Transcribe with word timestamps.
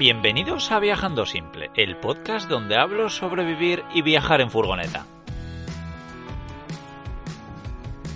Bienvenidos 0.00 0.72
a 0.72 0.80
Viajando 0.80 1.26
Simple, 1.26 1.70
el 1.74 1.94
podcast 1.98 2.48
donde 2.48 2.74
hablo 2.74 3.10
sobre 3.10 3.44
vivir 3.44 3.84
y 3.92 4.00
viajar 4.00 4.40
en 4.40 4.50
furgoneta. 4.50 5.04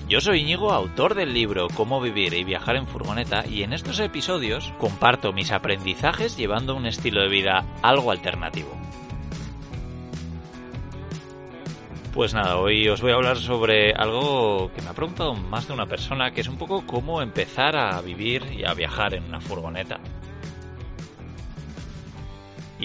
Yo 0.08 0.22
soy 0.22 0.40
Íñigo, 0.40 0.72
autor 0.72 1.14
del 1.14 1.34
libro 1.34 1.68
Cómo 1.76 2.00
vivir 2.00 2.32
y 2.32 2.42
viajar 2.42 2.76
en 2.76 2.86
furgoneta 2.86 3.46
y 3.46 3.64
en 3.64 3.74
estos 3.74 4.00
episodios 4.00 4.72
comparto 4.78 5.34
mis 5.34 5.52
aprendizajes 5.52 6.38
llevando 6.38 6.74
un 6.74 6.86
estilo 6.86 7.20
de 7.20 7.28
vida 7.28 7.66
algo 7.82 8.12
alternativo. 8.12 8.70
Pues 12.14 12.32
nada, 12.32 12.56
hoy 12.56 12.88
os 12.88 13.02
voy 13.02 13.12
a 13.12 13.16
hablar 13.16 13.36
sobre 13.36 13.92
algo 13.92 14.72
que 14.74 14.80
me 14.80 14.88
ha 14.88 14.94
preguntado 14.94 15.34
más 15.34 15.68
de 15.68 15.74
una 15.74 15.84
persona, 15.84 16.30
que 16.30 16.40
es 16.40 16.48
un 16.48 16.56
poco 16.56 16.86
cómo 16.86 17.20
empezar 17.20 17.76
a 17.76 18.00
vivir 18.00 18.42
y 18.58 18.64
a 18.64 18.72
viajar 18.72 19.12
en 19.12 19.24
una 19.24 19.42
furgoneta. 19.42 20.00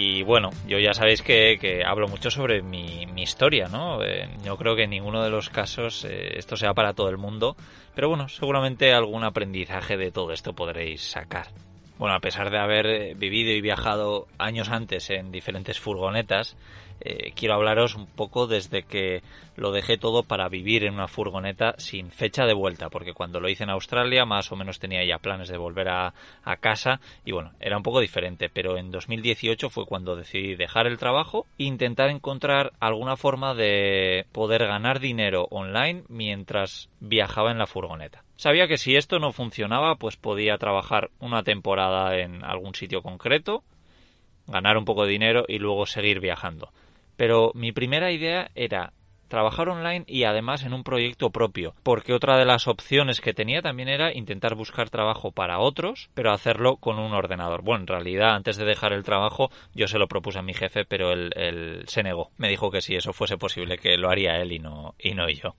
Y 0.02 0.24
bueno, 0.24 0.52
yo 0.66 0.80
ya 0.80 0.94
sabéis 0.94 1.22
que, 1.22 1.84
hablo 1.86 2.08
mucho 2.08 2.32
sobre 2.32 2.62
mi, 2.62 3.06
historia, 3.18 3.68
¿no? 3.68 4.02
Eh, 4.02 4.30
yo 4.46 4.56
creo 4.56 4.74
que 4.74 4.84
en 4.84 4.92
ninguno 4.92 5.22
de 5.22 5.30
los 5.30 5.50
casos 5.50 6.06
eh, 6.06 6.38
esto 6.38 6.56
sea 6.56 6.74
para 6.74 6.94
todo 6.94 7.10
el 7.10 7.18
mundo, 7.18 7.58
pero 7.96 8.08
bueno, 8.08 8.30
seguramente 8.30 8.94
algún 8.94 9.26
aprendizaje 9.26 9.98
de 9.98 10.10
todo 10.10 10.32
esto 10.32 10.54
podréis 10.54 11.02
sacar. 11.02 11.48
Bueno, 11.98 12.16
a 12.16 12.22
pesar 12.22 12.50
de 12.50 12.60
haber 12.60 12.86
eh, 12.86 13.14
vivido 13.14 13.52
y 13.52 13.60
viajado 13.60 14.28
años 14.38 14.70
antes 14.70 15.10
en 15.10 15.34
diferentes 15.34 15.82
furgonetas, 15.82 16.56
eh, 17.02 17.32
quiero 17.36 17.56
hablaros 17.56 17.96
un 17.96 18.08
poco 18.08 18.48
desde 18.48 18.84
que 18.84 19.22
lo 19.56 19.72
dejé 19.72 19.98
todo 19.98 20.24
para 20.24 20.50
vivir 20.50 20.84
en 20.84 20.94
una 20.94 21.08
furgoneta 21.08 21.76
sin 21.78 22.12
fecha 22.12 22.46
de 22.46 22.54
vuelta, 22.54 22.90
porque 22.90 23.14
cuando 23.14 23.40
lo 23.40 23.50
hice 23.50 23.64
en 23.64 23.70
Australia 23.70 24.26
más 24.26 24.52
o 24.52 24.56
menos 24.56 24.80
tenía 24.80 25.04
ya 25.06 25.20
planes 25.20 25.50
de 25.50 25.58
volver 25.58 25.90
a, 25.90 26.14
casa 26.62 27.00
y 27.24 27.32
bueno, 27.32 27.52
era 27.60 27.78
un 27.78 27.84
poco 27.84 28.00
diferente, 28.00 28.50
pero 28.50 28.78
en 28.78 28.92
2018 28.92 29.70
fue 29.70 29.86
cuando 29.86 30.16
decidí 30.16 30.56
dejar 30.56 30.88
el 30.88 30.98
trabajo 30.98 31.46
e 31.58 31.64
intentar 31.66 32.10
encontrar 32.10 32.74
alguna 32.80 33.16
forma 33.16 33.54
de 33.54 34.26
poder 34.32 34.66
ganar 34.66 35.00
dinero 35.00 35.48
online 35.52 36.04
mientras 36.10 36.90
viajaba 37.00 37.52
en 37.52 37.60
la 37.60 37.68
furgoneta. 37.68 38.24
Sabía 38.36 38.68
que 38.68 38.78
si 38.78 38.96
esto 38.96 39.20
no 39.20 39.32
funcionaba, 39.32 39.96
pues 39.96 40.18
podía 40.18 40.58
trabajar 40.58 41.12
una 41.20 41.44
temporada 41.44 42.18
en 42.18 42.44
algún 42.44 42.74
sitio 42.74 43.02
concreto, 43.02 43.64
ganar 44.48 44.78
un 44.78 44.86
poco 44.86 45.04
de 45.04 45.12
dinero 45.12 45.46
y 45.48 45.60
luego 45.60 45.86
seguir 45.86 46.20
viajando. 46.20 46.72
Pero 47.20 47.52
mi 47.54 47.74
primera 47.74 48.14
idea 48.14 48.50
era 48.56 48.94
trabajar 49.28 49.68
online 49.68 50.06
y 50.08 50.24
además 50.24 50.64
en 50.64 50.74
un 50.74 50.86
proyecto 50.86 51.32
propio, 51.32 51.76
porque 51.84 52.14
otra 52.14 52.38
de 52.38 52.46
las 52.46 52.70
opciones 52.70 53.20
que 53.20 53.34
tenía 53.34 53.62
también 53.62 53.90
era 53.90 54.14
intentar 54.14 54.56
buscar 54.56 54.90
trabajo 54.90 55.34
para 55.34 55.60
otros, 55.60 56.10
pero 56.14 56.32
hacerlo 56.32 56.78
con 56.78 56.98
un 56.98 57.12
ordenador. 57.12 57.62
Bueno, 57.62 57.82
en 57.82 57.88
realidad 57.88 58.36
antes 58.36 58.56
de 58.56 58.64
dejar 58.64 58.94
el 58.94 59.04
trabajo 59.04 59.52
yo 59.76 59.90
se 59.90 60.00
lo 60.00 60.08
propuse 60.08 60.40
a 60.40 60.44
mi 60.44 60.54
jefe, 60.54 60.86
pero 60.86 61.12
él, 61.12 61.34
él 61.36 61.84
se 61.88 62.04
negó. 62.04 62.32
Me 62.38 62.48
dijo 62.48 62.72
que 62.72 62.80
si 62.80 62.96
eso 62.96 63.12
fuese 63.12 63.36
posible 63.36 63.78
que 63.78 63.98
lo 63.98 64.10
haría 64.10 64.38
él 64.38 64.54
y 64.54 64.60
no, 64.60 64.96
y 64.98 65.14
no 65.14 65.28
yo. 65.28 65.56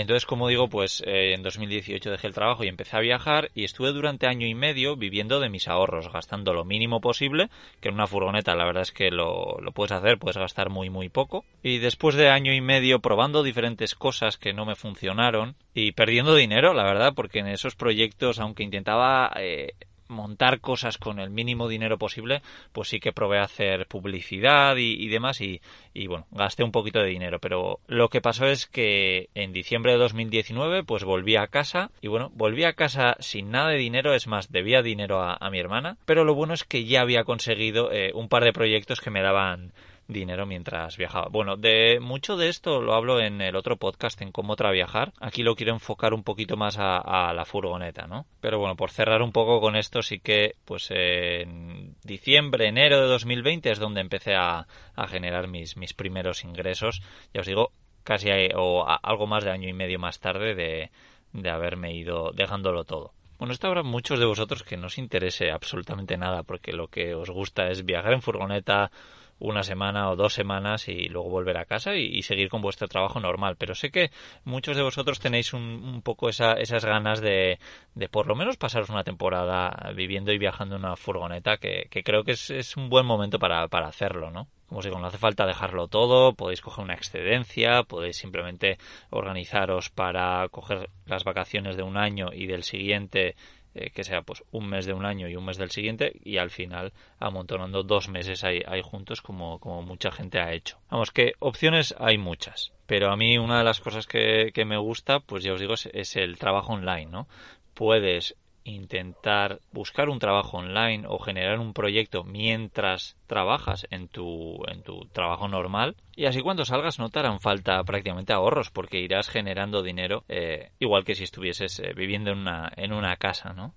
Entonces, 0.00 0.26
como 0.26 0.46
digo, 0.48 0.68
pues 0.68 1.02
eh, 1.06 1.34
en 1.34 1.42
2018 1.42 2.10
dejé 2.10 2.26
el 2.28 2.34
trabajo 2.34 2.62
y 2.62 2.68
empecé 2.68 2.96
a 2.96 3.00
viajar 3.00 3.50
y 3.54 3.64
estuve 3.64 3.92
durante 3.92 4.28
año 4.28 4.46
y 4.46 4.54
medio 4.54 4.96
viviendo 4.96 5.40
de 5.40 5.48
mis 5.48 5.66
ahorros, 5.66 6.12
gastando 6.12 6.54
lo 6.54 6.64
mínimo 6.64 7.00
posible, 7.00 7.50
que 7.80 7.88
en 7.88 7.94
una 7.94 8.06
furgoneta 8.06 8.54
la 8.54 8.64
verdad 8.64 8.82
es 8.82 8.92
que 8.92 9.10
lo, 9.10 9.58
lo 9.60 9.72
puedes 9.72 9.92
hacer, 9.92 10.18
puedes 10.18 10.36
gastar 10.36 10.70
muy 10.70 10.88
muy 10.88 11.08
poco. 11.08 11.44
Y 11.62 11.78
después 11.78 12.14
de 12.14 12.28
año 12.28 12.52
y 12.52 12.60
medio 12.60 13.00
probando 13.00 13.42
diferentes 13.42 13.96
cosas 13.96 14.36
que 14.36 14.52
no 14.52 14.64
me 14.64 14.76
funcionaron 14.76 15.56
y 15.74 15.92
perdiendo 15.92 16.34
dinero, 16.34 16.74
la 16.74 16.84
verdad, 16.84 17.12
porque 17.14 17.40
en 17.40 17.48
esos 17.48 17.74
proyectos, 17.74 18.38
aunque 18.38 18.62
intentaba 18.62 19.32
eh, 19.36 19.74
montar 20.08 20.60
cosas 20.60 20.98
con 20.98 21.18
el 21.20 21.30
mínimo 21.30 21.68
dinero 21.68 21.98
posible, 21.98 22.42
pues 22.72 22.88
sí 22.88 23.00
que 23.00 23.12
probé 23.12 23.38
a 23.38 23.44
hacer 23.44 23.86
publicidad 23.86 24.76
y, 24.76 25.08
demás 25.08 25.40
y, 25.40 25.60
y, 25.94 26.06
bueno, 26.06 26.26
gasté 26.30 26.64
un 26.64 26.72
poquito 26.72 27.00
de 27.00 27.08
dinero, 27.08 27.38
pero 27.38 27.80
lo 27.86 28.08
que 28.08 28.20
pasó 28.20 28.46
es 28.46 28.66
que 28.66 29.28
en 29.34 29.52
diciembre 29.52 29.92
de 29.92 29.98
2019 29.98 30.84
pues 30.84 31.04
volví 31.04 31.36
a 31.36 31.46
casa 31.46 31.90
y 32.00 32.08
bueno, 32.08 32.30
volví 32.34 32.64
a 32.64 32.74
casa 32.74 33.16
sin 33.20 33.50
nada 33.50 33.70
de 33.70 33.76
dinero, 33.76 34.14
es 34.14 34.26
más, 34.26 34.50
debía 34.50 34.82
dinero 34.82 35.22
a, 35.22 35.48
mi 35.50 35.58
hermana, 35.58 35.96
pero 36.04 36.24
lo 36.24 36.34
bueno 36.34 36.52
es 36.52 36.64
que 36.64 36.84
ya 36.84 37.00
había 37.00 37.24
conseguido 37.24 37.90
eh, 37.90 38.12
un 38.14 38.28
par 38.28 38.44
de 38.44 38.52
proyectos 38.52 39.00
que 39.00 39.10
me 39.10 39.22
daban 39.22 39.72
dinero 40.08 40.46
mientras 40.46 40.96
viajaba. 40.96 41.28
Bueno, 41.30 41.56
de 41.56 42.00
mucho 42.00 42.36
de 42.36 42.48
esto 42.48 42.80
lo 42.80 42.94
hablo 42.94 43.20
en 43.20 43.40
el 43.40 43.54
otro 43.54 43.76
podcast 43.76 44.20
en 44.22 44.32
cómo 44.32 44.56
viajar. 44.72 45.12
Aquí 45.20 45.42
lo 45.42 45.54
quiero 45.54 45.72
enfocar 45.72 46.14
un 46.14 46.24
poquito 46.24 46.56
más 46.56 46.76
a, 46.78 47.32
la 47.34 47.44
furgoneta, 47.44 48.06
¿no? 48.06 48.26
Pero 48.40 48.58
bueno, 48.58 48.74
por 48.74 48.90
cerrar 48.90 49.22
un 49.22 49.32
poco 49.32 49.60
con 49.60 49.76
esto, 49.76 50.02
sí 50.02 50.18
que 50.18 50.54
pues 50.64 50.90
en 50.90 51.94
diciembre, 52.02 52.66
enero 52.66 53.00
de 53.02 53.08
2020 53.08 53.70
es 53.70 53.78
donde 53.78 54.00
empecé 54.00 54.34
a, 54.34 54.66
generar 55.08 55.46
mis, 55.46 55.76
mis 55.76 55.94
primeros 55.94 56.42
ingresos. 56.42 57.02
Ya 57.32 57.42
os 57.42 57.46
digo, 57.46 57.72
casi 58.02 58.30
o 58.56 58.86
algo 58.88 59.26
más 59.26 59.44
de 59.44 59.50
año 59.50 59.68
y 59.68 59.74
medio 59.74 59.98
más 59.98 60.18
tarde 60.18 60.54
de, 60.54 60.90
de 61.32 61.50
haberme 61.50 61.94
ido 61.94 62.32
dejándolo 62.32 62.84
todo. 62.84 63.12
Bueno, 63.38 63.52
esto 63.52 63.68
habrá 63.68 63.84
muchos 63.84 64.18
de 64.18 64.26
vosotros 64.26 64.64
que 64.64 64.76
no 64.76 64.86
os 64.86 64.98
interese 64.98 65.52
absolutamente 65.52 66.16
nada 66.16 66.42
porque 66.42 66.72
lo 66.72 66.88
que 66.88 67.14
os 67.14 67.30
gusta 67.30 67.68
es 67.70 67.84
viajar 67.84 68.12
en 68.12 68.22
furgoneta 68.22 68.90
una 69.38 69.62
semana 69.62 70.10
o 70.10 70.16
dos 70.16 70.34
semanas 70.34 70.88
y 70.88 71.08
luego 71.08 71.28
volver 71.28 71.58
a 71.58 71.64
casa 71.64 71.94
y, 71.94 72.22
seguir 72.22 72.48
con 72.48 72.60
vuestro 72.60 72.88
trabajo 72.88 73.20
normal. 73.20 73.56
Pero 73.56 73.74
sé 73.74 73.90
que 73.90 74.10
muchos 74.44 74.76
de 74.76 74.82
vosotros 74.82 75.20
tenéis 75.20 75.52
un, 75.52 76.02
poco 76.02 76.28
esas 76.28 76.84
ganas 76.84 77.20
de, 77.20 77.58
de, 77.94 78.08
por 78.08 78.26
lo 78.26 78.34
menos 78.34 78.56
pasaros 78.56 78.90
una 78.90 79.04
temporada 79.04 79.92
viviendo 79.94 80.32
y 80.32 80.38
viajando 80.38 80.76
en 80.76 80.84
una 80.84 80.96
furgoneta 80.96 81.58
que, 81.58 81.88
creo 82.04 82.24
que 82.24 82.32
es, 82.32 82.76
un 82.76 82.88
buen 82.88 83.06
momento 83.06 83.38
para, 83.38 83.64
hacerlo, 83.64 84.30
¿no? 84.30 84.48
Como 84.66 84.82
digo, 84.82 84.98
no 84.98 85.06
hace 85.06 85.16
falta 85.16 85.46
dejarlo 85.46 85.88
todo, 85.88 86.34
podéis 86.34 86.60
coger 86.60 86.84
una 86.84 86.94
excedencia, 86.94 87.84
podéis 87.84 88.18
simplemente 88.18 88.76
organizaros 89.08 89.88
para 89.88 90.46
coger 90.50 90.90
las 91.06 91.24
vacaciones 91.24 91.76
de 91.76 91.82
un 91.82 91.96
año 91.96 92.28
y 92.34 92.46
del 92.46 92.64
siguiente 92.64 93.34
eh, 93.74 93.90
que 93.90 94.04
sea 94.04 94.22
pues 94.22 94.44
un 94.50 94.68
mes 94.68 94.86
de 94.86 94.92
un 94.92 95.04
año 95.04 95.28
y 95.28 95.36
un 95.36 95.44
mes 95.44 95.56
del 95.56 95.70
siguiente 95.70 96.18
y 96.24 96.38
al 96.38 96.50
final 96.50 96.92
amontonando 97.18 97.82
dos 97.82 98.08
meses 98.08 98.44
ahí, 98.44 98.62
juntos 98.82 99.22
como, 99.22 99.58
como 99.58 99.82
mucha 99.82 100.10
gente 100.10 100.40
ha 100.40 100.52
hecho. 100.52 100.78
Vamos, 100.90 101.10
que 101.10 101.34
opciones 101.38 101.94
hay 101.98 102.18
muchas. 102.18 102.72
Pero 102.86 103.10
a 103.10 103.16
mí 103.16 103.38
una 103.38 103.58
de 103.58 103.64
las 103.64 103.80
cosas 103.80 104.06
que, 104.06 104.50
que 104.54 104.64
me 104.64 104.78
gusta, 104.78 105.20
pues 105.20 105.44
ya 105.44 105.52
os 105.52 105.60
digo, 105.60 105.74
es 105.74 106.16
el 106.16 106.38
trabajo 106.38 106.72
online, 106.72 107.06
¿no? 107.06 107.28
Puedes 107.74 108.34
intentar 108.68 109.60
buscar 109.72 110.08
un 110.08 110.18
trabajo 110.18 110.58
online 110.58 111.06
o 111.08 111.18
generar 111.18 111.58
un 111.58 111.72
proyecto 111.72 112.24
mientras 112.24 113.16
trabajas 113.26 113.86
en 113.90 114.08
tu, 114.08 114.62
en 114.68 114.82
tu 114.82 115.06
trabajo 115.12 115.48
normal 115.48 115.96
y 116.14 116.26
así 116.26 116.40
cuando 116.40 116.64
salgas 116.64 116.98
no 116.98 117.08
te 117.08 117.18
harán 117.20 117.40
falta 117.40 117.82
prácticamente 117.84 118.32
ahorros 118.32 118.70
porque 118.70 119.00
irás 119.00 119.28
generando 119.28 119.82
dinero 119.82 120.24
eh, 120.28 120.70
igual 120.78 121.04
que 121.04 121.14
si 121.14 121.24
estuvieses 121.24 121.78
eh, 121.80 121.92
viviendo 121.94 122.30
en 122.30 122.38
una, 122.38 122.72
en 122.76 122.92
una 122.92 123.16
casa, 123.16 123.52
¿no? 123.52 123.74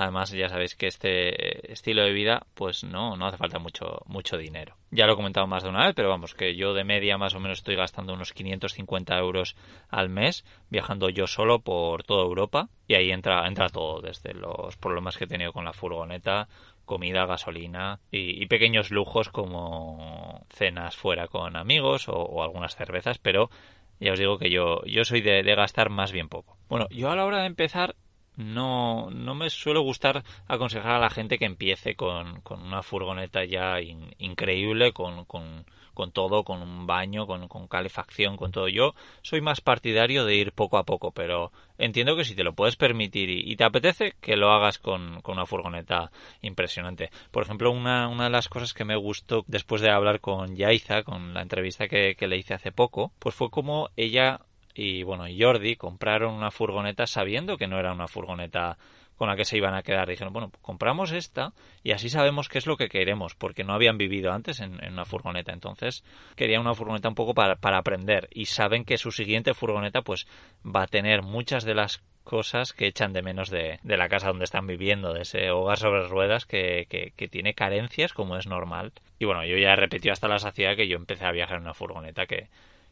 Además, 0.00 0.30
ya 0.30 0.48
sabéis 0.48 0.76
que 0.76 0.86
este 0.86 1.72
estilo 1.72 2.04
de 2.04 2.12
vida, 2.12 2.46
pues 2.54 2.84
no, 2.84 3.16
no 3.16 3.26
hace 3.26 3.36
falta 3.36 3.58
mucho, 3.58 4.02
mucho 4.06 4.36
dinero. 4.38 4.76
Ya 4.92 5.06
lo 5.06 5.14
he 5.14 5.16
comentado 5.16 5.48
más 5.48 5.64
de 5.64 5.70
una 5.70 5.86
vez, 5.86 5.96
pero 5.96 6.08
vamos, 6.08 6.34
que 6.34 6.54
yo 6.54 6.72
de 6.72 6.84
media 6.84 7.18
más 7.18 7.34
o 7.34 7.40
menos 7.40 7.58
estoy 7.58 7.74
gastando 7.74 8.12
unos 8.12 8.32
550 8.32 9.18
euros 9.18 9.56
al 9.88 10.08
mes 10.08 10.44
viajando 10.70 11.08
yo 11.08 11.26
solo 11.26 11.58
por 11.58 12.04
toda 12.04 12.22
Europa 12.22 12.68
y 12.86 12.94
ahí 12.94 13.10
entra, 13.10 13.44
entra 13.48 13.70
todo, 13.70 14.00
desde 14.00 14.34
los 14.34 14.76
problemas 14.76 15.16
que 15.16 15.24
he 15.24 15.26
tenido 15.26 15.52
con 15.52 15.64
la 15.64 15.72
furgoneta, 15.72 16.46
comida, 16.84 17.26
gasolina 17.26 17.98
y, 18.12 18.46
pequeños 18.46 18.92
lujos 18.92 19.30
como 19.30 20.46
cenas 20.50 20.96
fuera 20.96 21.26
con 21.26 21.56
amigos 21.56 22.08
o, 22.08 22.44
algunas 22.44 22.76
cervezas, 22.76 23.18
pero 23.18 23.50
ya 23.98 24.12
os 24.12 24.18
digo 24.20 24.38
que 24.38 24.48
yo, 24.48 24.84
yo 24.84 25.04
soy 25.04 25.22
de, 25.22 25.42
de 25.42 25.54
gastar 25.56 25.90
más 25.90 26.12
bien 26.12 26.28
poco. 26.28 26.56
Bueno, 26.68 26.86
yo 26.90 27.10
a 27.10 27.16
la 27.16 27.24
hora 27.24 27.40
de 27.40 27.46
empezar 27.46 27.96
no, 28.38 29.10
no 29.10 29.34
me 29.34 29.50
suele 29.50 29.80
gustar 29.80 30.22
aconsejar 30.46 30.92
a 30.92 31.00
la 31.00 31.10
gente 31.10 31.38
que 31.38 31.44
empiece 31.44 31.96
con, 31.96 32.40
con 32.42 32.62
una 32.62 32.84
furgoneta 32.84 33.44
ya 33.44 33.80
increíble, 34.18 34.92
con, 34.92 35.24
con, 35.24 35.66
con, 35.92 36.12
todo, 36.12 36.44
con 36.44 36.62
un 36.62 36.86
baño, 36.86 37.26
con, 37.26 37.48
con, 37.48 37.66
calefacción, 37.66 38.36
con 38.36 38.52
todo. 38.52 38.68
Yo 38.68 38.94
soy 39.22 39.40
más 39.40 39.60
partidario 39.60 40.24
de 40.24 40.36
ir 40.36 40.52
poco 40.52 40.78
a 40.78 40.84
poco, 40.84 41.10
pero 41.10 41.50
entiendo 41.78 42.14
que 42.16 42.24
si 42.24 42.36
te 42.36 42.44
lo 42.44 42.54
puedes 42.54 42.76
permitir 42.76 43.28
y, 43.28 43.56
te 43.56 43.64
apetece, 43.64 44.14
que 44.20 44.36
lo 44.36 44.52
hagas 44.52 44.78
con, 44.78 45.20
con, 45.22 45.34
una 45.34 45.46
furgoneta 45.46 46.12
impresionante. 46.40 47.10
Por 47.32 47.42
ejemplo, 47.42 47.72
una, 47.72 48.06
una 48.06 48.24
de 48.24 48.30
las 48.30 48.48
cosas 48.48 48.72
que 48.72 48.84
me 48.84 48.96
gustó 48.96 49.44
después 49.48 49.82
de 49.82 49.90
hablar 49.90 50.20
con 50.20 50.54
Yaiza, 50.54 51.02
con 51.02 51.34
la 51.34 51.42
entrevista 51.42 51.88
que, 51.88 52.14
que 52.14 52.28
le 52.28 52.36
hice 52.36 52.54
hace 52.54 52.70
poco, 52.70 53.10
pues 53.18 53.34
fue 53.34 53.50
como 53.50 53.90
ella 53.96 54.42
y 54.80 55.02
bueno, 55.02 55.24
Jordi 55.36 55.74
compraron 55.74 56.32
una 56.32 56.52
furgoneta 56.52 57.08
sabiendo 57.08 57.56
que 57.56 57.66
no 57.66 57.80
era 57.80 57.92
una 57.92 58.06
furgoneta 58.06 58.78
con 59.16 59.28
la 59.28 59.34
que 59.34 59.44
se 59.44 59.56
iban 59.56 59.74
a 59.74 59.82
quedar. 59.82 60.08
Dijeron, 60.08 60.32
bueno, 60.32 60.52
compramos 60.62 61.10
esta 61.10 61.52
y 61.82 61.90
así 61.90 62.08
sabemos 62.08 62.48
qué 62.48 62.58
es 62.58 62.66
lo 62.68 62.76
que 62.76 62.88
queremos, 62.88 63.34
porque 63.34 63.64
no 63.64 63.72
habían 63.72 63.98
vivido 63.98 64.30
antes 64.30 64.60
en, 64.60 64.78
una 64.88 65.04
furgoneta. 65.04 65.52
Entonces, 65.52 66.04
querían 66.36 66.60
una 66.60 66.74
furgoneta 66.74 67.08
un 67.08 67.16
poco 67.16 67.34
para, 67.34 67.56
para, 67.56 67.78
aprender 67.78 68.28
y 68.32 68.44
saben 68.44 68.84
que 68.84 68.98
su 68.98 69.10
siguiente 69.10 69.52
furgoneta 69.52 70.02
pues 70.02 70.28
va 70.64 70.84
a 70.84 70.86
tener 70.86 71.22
muchas 71.22 71.64
de 71.64 71.74
las 71.74 72.00
cosas 72.22 72.72
que 72.72 72.86
echan 72.86 73.12
de 73.12 73.22
menos 73.22 73.50
de, 73.50 73.80
la 73.82 74.08
casa 74.08 74.28
donde 74.28 74.44
están 74.44 74.68
viviendo, 74.68 75.12
de 75.12 75.22
ese 75.22 75.50
hogar 75.50 75.78
sobre 75.78 76.06
ruedas 76.06 76.46
que, 76.46 76.86
que, 76.88 77.28
tiene 77.28 77.54
carencias 77.54 78.12
como 78.12 78.36
es 78.36 78.46
normal. 78.46 78.92
Y 79.18 79.24
bueno, 79.24 79.44
yo 79.44 79.56
ya 79.56 79.72
he 79.72 79.76
repetido 79.76 80.12
hasta 80.12 80.28
la 80.28 80.38
saciedad 80.38 80.76
que 80.76 80.86
yo 80.86 80.96
empecé 80.96 81.24
a 81.24 81.32
viajar 81.32 81.56
en 81.56 81.62
una 81.62 81.74
furgoneta 81.74 82.26
que, 82.26 82.48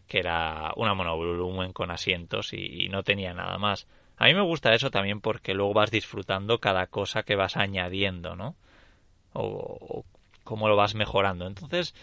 que 0.07 0.19
era 0.19 0.73
una 0.77 0.95
monovolumen 0.95 1.73
con 1.73 1.91
asientos 1.91 2.53
y, 2.53 2.89
no 2.89 3.03
tenía 3.03 3.35
nada 3.35 3.59
más. 3.59 3.87
A 4.17 4.27
mí 4.27 4.35
me 4.35 4.43
gusta 4.43 4.75
eso 4.75 4.91
también 4.91 5.21
porque 5.21 5.55
luego 5.55 5.75
vas 5.75 5.91
disfrutando 5.91 6.59
cada 6.59 6.87
cosa 6.87 7.23
que 7.23 7.37
vas 7.37 7.57
añadiendo, 7.57 8.37
¿no? 8.37 8.57
O, 9.33 10.05
cómo 10.45 10.69
lo 10.69 10.77
vas 10.77 10.95
mejorando. 10.95 11.47
Entonces, 11.47 11.95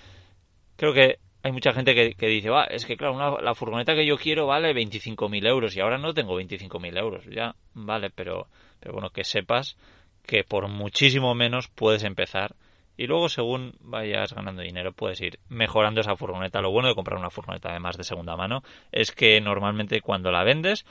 creo 0.76 0.94
que 0.94 1.20
hay 1.44 1.52
mucha 1.52 1.74
gente 1.74 1.96
que, 1.96 2.28
dice, 2.28 2.50
va, 2.50 2.66
es 2.66 2.86
que 2.86 2.98
claro, 2.98 3.42
la 3.42 3.56
furgoneta 3.56 3.96
que 3.96 4.06
yo 4.06 4.18
quiero 4.18 4.48
vale 4.48 4.74
25.000 4.74 5.46
euros 5.48 5.76
y 5.76 5.80
ahora 5.80 5.98
no 5.98 6.14
tengo 6.14 6.36
25.000 6.36 6.98
euros. 6.98 7.26
Ya, 7.26 7.56
vale, 7.74 8.10
pero, 8.10 8.48
pero 8.80 8.94
bueno, 8.94 9.10
que 9.10 9.24
sepas 9.24 9.78
que 10.26 10.44
por 10.44 10.68
muchísimo 10.68 11.36
menos 11.36 11.68
puedes 11.68 12.04
empezar 12.04 12.56
y 12.98 13.08
luego 13.08 13.30
según 13.30 13.76
vayas 13.80 14.34
ganando 14.34 14.62
dinero 14.62 14.94
puedes 14.94 15.20
ir 15.22 15.40
mejorando 15.50 16.02
esa 16.02 16.16
furgoneta. 16.16 16.62
Lo 16.62 16.72
bueno 16.72 16.90
de 16.90 16.96
comprar 16.96 17.20
una 17.20 17.30
furgoneta 17.30 17.70
además 17.70 17.98
de 17.98 18.04
segunda 18.04 18.36
mano 18.36 18.64
es 18.92 19.12
que 19.12 19.40
normalmente 19.42 20.02
cuando 20.02 20.32
la 20.32 20.44
vendes 20.44 20.86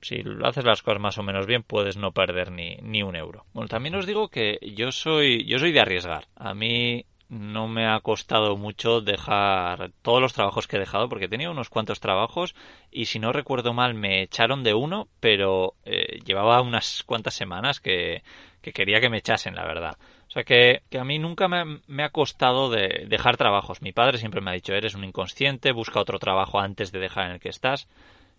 si 0.00 0.22
haces 0.44 0.64
las 0.64 0.82
cosas 0.82 1.00
más 1.00 1.18
o 1.18 1.22
menos 1.22 1.46
bien, 1.46 1.62
puedes 1.62 1.96
no 1.96 2.12
perder 2.12 2.52
ni, 2.52 2.76
ni 2.76 3.02
un 3.02 3.16
euro. 3.16 3.46
Bueno, 3.52 3.68
también 3.68 3.94
os 3.94 4.06
digo 4.06 4.28
que 4.28 4.58
yo 4.62 4.92
soy, 4.92 5.44
yo 5.46 5.58
soy 5.58 5.72
de 5.72 5.80
arriesgar. 5.80 6.28
A 6.36 6.54
mí 6.54 7.06
no 7.28 7.66
me 7.66 7.86
ha 7.86 7.98
costado 8.00 8.56
mucho 8.56 9.00
dejar 9.00 9.90
todos 10.02 10.20
los 10.20 10.32
trabajos 10.32 10.68
que 10.68 10.76
he 10.76 10.80
dejado, 10.80 11.08
porque 11.08 11.28
tenía 11.28 11.50
unos 11.50 11.70
cuantos 11.70 12.00
trabajos 12.00 12.54
y 12.90 13.06
si 13.06 13.18
no 13.18 13.32
recuerdo 13.32 13.72
mal 13.72 13.94
me 13.94 14.22
echaron 14.22 14.62
de 14.62 14.74
uno, 14.74 15.08
pero 15.20 15.74
eh, 15.84 16.20
llevaba 16.24 16.60
unas 16.60 17.02
cuantas 17.04 17.34
semanas 17.34 17.80
que, 17.80 18.22
que, 18.60 18.72
quería 18.72 19.00
que 19.00 19.10
me 19.10 19.18
echasen, 19.18 19.56
la 19.56 19.64
verdad. 19.64 19.96
Sea 20.36 20.44
que, 20.44 20.82
a 20.98 21.04
mí 21.04 21.18
nunca 21.18 21.48
me, 21.48 21.80
me, 21.86 22.04
ha 22.04 22.10
costado 22.10 22.68
de 22.68 23.06
dejar 23.08 23.38
trabajos. 23.38 23.80
Mi 23.80 23.92
padre 23.92 24.18
siempre 24.18 24.42
me 24.42 24.50
ha 24.50 24.54
dicho, 24.54 24.74
eres 24.74 24.94
un 24.94 25.02
inconsciente, 25.02 25.72
busca 25.72 25.98
otro 25.98 26.18
trabajo 26.18 26.60
antes 26.60 26.92
de 26.92 26.98
dejar 26.98 27.24
en 27.24 27.32
el 27.32 27.40
que 27.40 27.48
estás. 27.48 27.88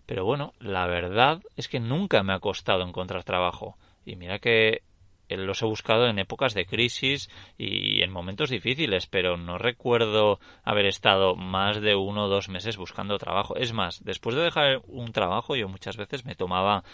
Pero 0.06 0.24
bueno, 0.24 0.52
la 0.60 0.86
verdad 0.86 1.42
es 1.56 1.66
que 1.66 1.80
nunca 1.80 2.22
me 2.22 2.34
ha 2.34 2.38
costado 2.38 2.86
encontrar 2.86 3.24
trabajo. 3.24 3.76
Y 4.06 4.14
mira 4.14 4.38
que 4.38 4.82
los 5.28 5.60
he 5.60 5.66
buscado 5.66 6.06
en 6.06 6.20
épocas 6.20 6.54
de 6.54 6.66
crisis 6.66 7.28
y 7.58 8.00
en 8.02 8.12
momentos 8.12 8.48
difíciles, 8.48 9.08
pero 9.08 9.36
no 9.36 9.58
recuerdo 9.58 10.38
haber 10.62 10.86
estado 10.86 11.34
más 11.34 11.80
de 11.80 11.96
uno 11.96 12.26
o 12.26 12.28
dos 12.28 12.48
meses 12.48 12.76
buscando 12.76 13.18
trabajo. 13.18 13.56
Es 13.56 13.72
más, 13.72 14.04
después 14.04 14.36
de 14.36 14.42
dejar 14.42 14.82
un 14.86 15.10
trabajo, 15.10 15.56
yo 15.56 15.68
muchas 15.68 15.96
veces 15.96 16.24
me 16.24 16.36
tomaba 16.36 16.84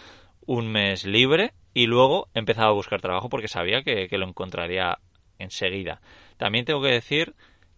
un 0.46 0.69
mes 0.69 1.05
libre 1.05 1.52
y 1.73 1.87
luego 1.87 2.29
empezaba 2.35 2.69
a 2.69 2.73
buscar 2.75 3.00
trabajo 3.00 3.29
porque 3.29 3.49
sabía 3.49 3.82
que, 3.82 4.08
que 4.08 4.19
lo 4.19 4.26
encontraría 4.26 4.99
enseguida. 5.38 6.00
También 6.37 6.64
tengo 6.64 6.82
que 6.82 6.93
decir 6.93 7.35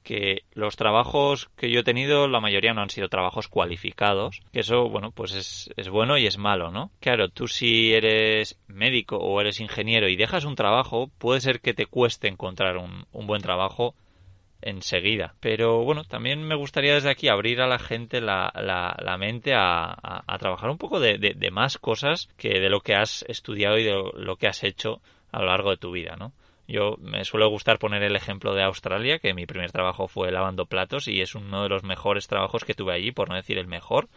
que 0.06 0.44
los 0.52 0.76
trabajos 0.76 1.50
que 1.56 1.68
yo 1.68 1.80
he 1.80 1.84
tenido, 1.84 2.28
la 2.28 2.40
mayoría 2.40 2.72
no 2.72 2.80
han 2.80 2.90
sido 2.90 3.08
trabajos 3.08 3.48
cualificados, 3.48 4.40
que 4.52 4.60
eso, 4.60 4.88
bueno, 4.88 5.10
pues 5.10 5.34
es, 5.34 5.70
es, 5.76 5.88
bueno 5.88 6.16
y 6.16 6.26
es 6.26 6.38
malo, 6.38 6.70
¿no? 6.70 6.92
Claro, 7.00 7.28
tú 7.28 7.48
si 7.48 7.92
eres 7.92 8.56
médico 8.68 9.16
o 9.16 9.40
eres 9.40 9.58
ingeniero 9.58 10.08
y 10.08 10.14
dejas 10.14 10.44
un 10.44 10.54
trabajo, 10.54 11.10
puede 11.18 11.40
ser 11.40 11.60
que 11.60 11.74
te 11.74 11.86
cueste 11.86 12.28
encontrar 12.28 12.76
un, 12.76 13.06
un 13.10 13.26
buen 13.26 13.42
trabajo 13.42 13.96
enseguida. 14.66 15.34
Pero 15.40 15.84
bueno, 15.84 16.04
también 16.04 16.42
me 16.42 16.56
gustaría 16.56 16.94
desde 16.94 17.10
aquí 17.10 17.28
abrir 17.28 17.60
a 17.60 17.68
la 17.68 17.78
gente 17.78 18.20
la, 18.20 18.52
la, 18.54 19.16
mente 19.16 19.54
a, 19.54 19.96
a, 20.02 20.38
trabajar 20.38 20.70
un 20.70 20.78
poco 20.78 20.98
de, 20.98 21.18
de, 21.18 21.50
más 21.50 21.78
cosas 21.78 22.28
que 22.36 22.60
de 22.60 22.68
lo 22.68 22.80
que 22.80 22.94
has 22.94 23.24
estudiado 23.28 23.78
y 23.78 23.84
de 23.84 23.94
lo 24.14 24.36
que 24.36 24.48
has 24.48 24.64
hecho 24.64 25.00
a 25.30 25.40
lo 25.40 25.46
largo 25.46 25.70
de 25.70 25.76
tu 25.76 25.92
vida, 25.92 26.16
¿no? 26.18 26.32
Yo 26.68 26.96
me 26.98 27.24
suele 27.24 27.46
gustar 27.46 27.78
poner 27.78 28.02
el 28.02 28.16
ejemplo 28.16 28.52
de 28.52 28.64
Australia, 28.64 29.20
que 29.20 29.34
mi 29.34 29.46
primer 29.46 29.70
trabajo 29.70 30.08
fue 30.08 30.32
lavando 30.32 30.66
platos 30.66 31.06
y 31.06 31.20
es 31.20 31.36
uno 31.36 31.62
de 31.62 31.68
los 31.68 31.84
mejores 31.84 32.26
trabajos 32.26 32.64
que 32.64 32.74
tuve 32.74 32.92
allí, 32.92 33.12
por 33.12 33.28
no 33.28 33.36
decir 33.36 33.58
el 33.58 33.68
mejor. 33.68 34.08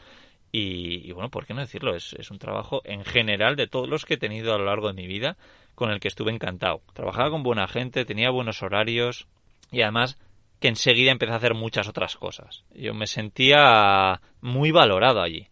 Y, 0.52 1.12
bueno, 1.12 1.30
¿por 1.30 1.46
qué 1.46 1.54
no 1.54 1.62
decirlo? 1.62 1.96
Es, 1.96 2.14
es, 2.14 2.32
un 2.32 2.40
trabajo 2.40 2.82
en 2.86 3.06
general 3.06 3.56
de 3.56 3.68
todos 3.68 3.88
los 3.88 4.04
que 4.04 4.16
he 4.16 4.18
tenido 4.18 4.56
a 4.56 4.58
lo 4.58 4.66
largo 4.66 4.88
de 4.88 4.96
mi 4.96 5.06
vida 5.06 5.38
con 5.76 5.92
el 5.92 6.00
que 6.00 6.08
estuve 6.08 6.32
encantado. 6.32 6.82
Trabajaba 6.94 7.30
con 7.30 7.44
buena 7.44 7.68
gente, 7.68 8.04
tenía 8.04 8.32
buenos 8.32 8.64
horarios 8.64 9.28
y 9.72 9.82
además 9.84 10.18
que 10.60 10.68
enseguida 10.68 11.12
empecé 11.12 11.34
a 11.34 11.38
hacer 11.38 11.54
muchas 11.54 11.88
otras 11.88 12.16
cosas. 12.16 12.66
Yo 12.74 12.94
me 12.94 13.08
sentía 13.08 14.22
muy 14.42 14.72
valorado 14.72 15.22
allí. 15.22 15.48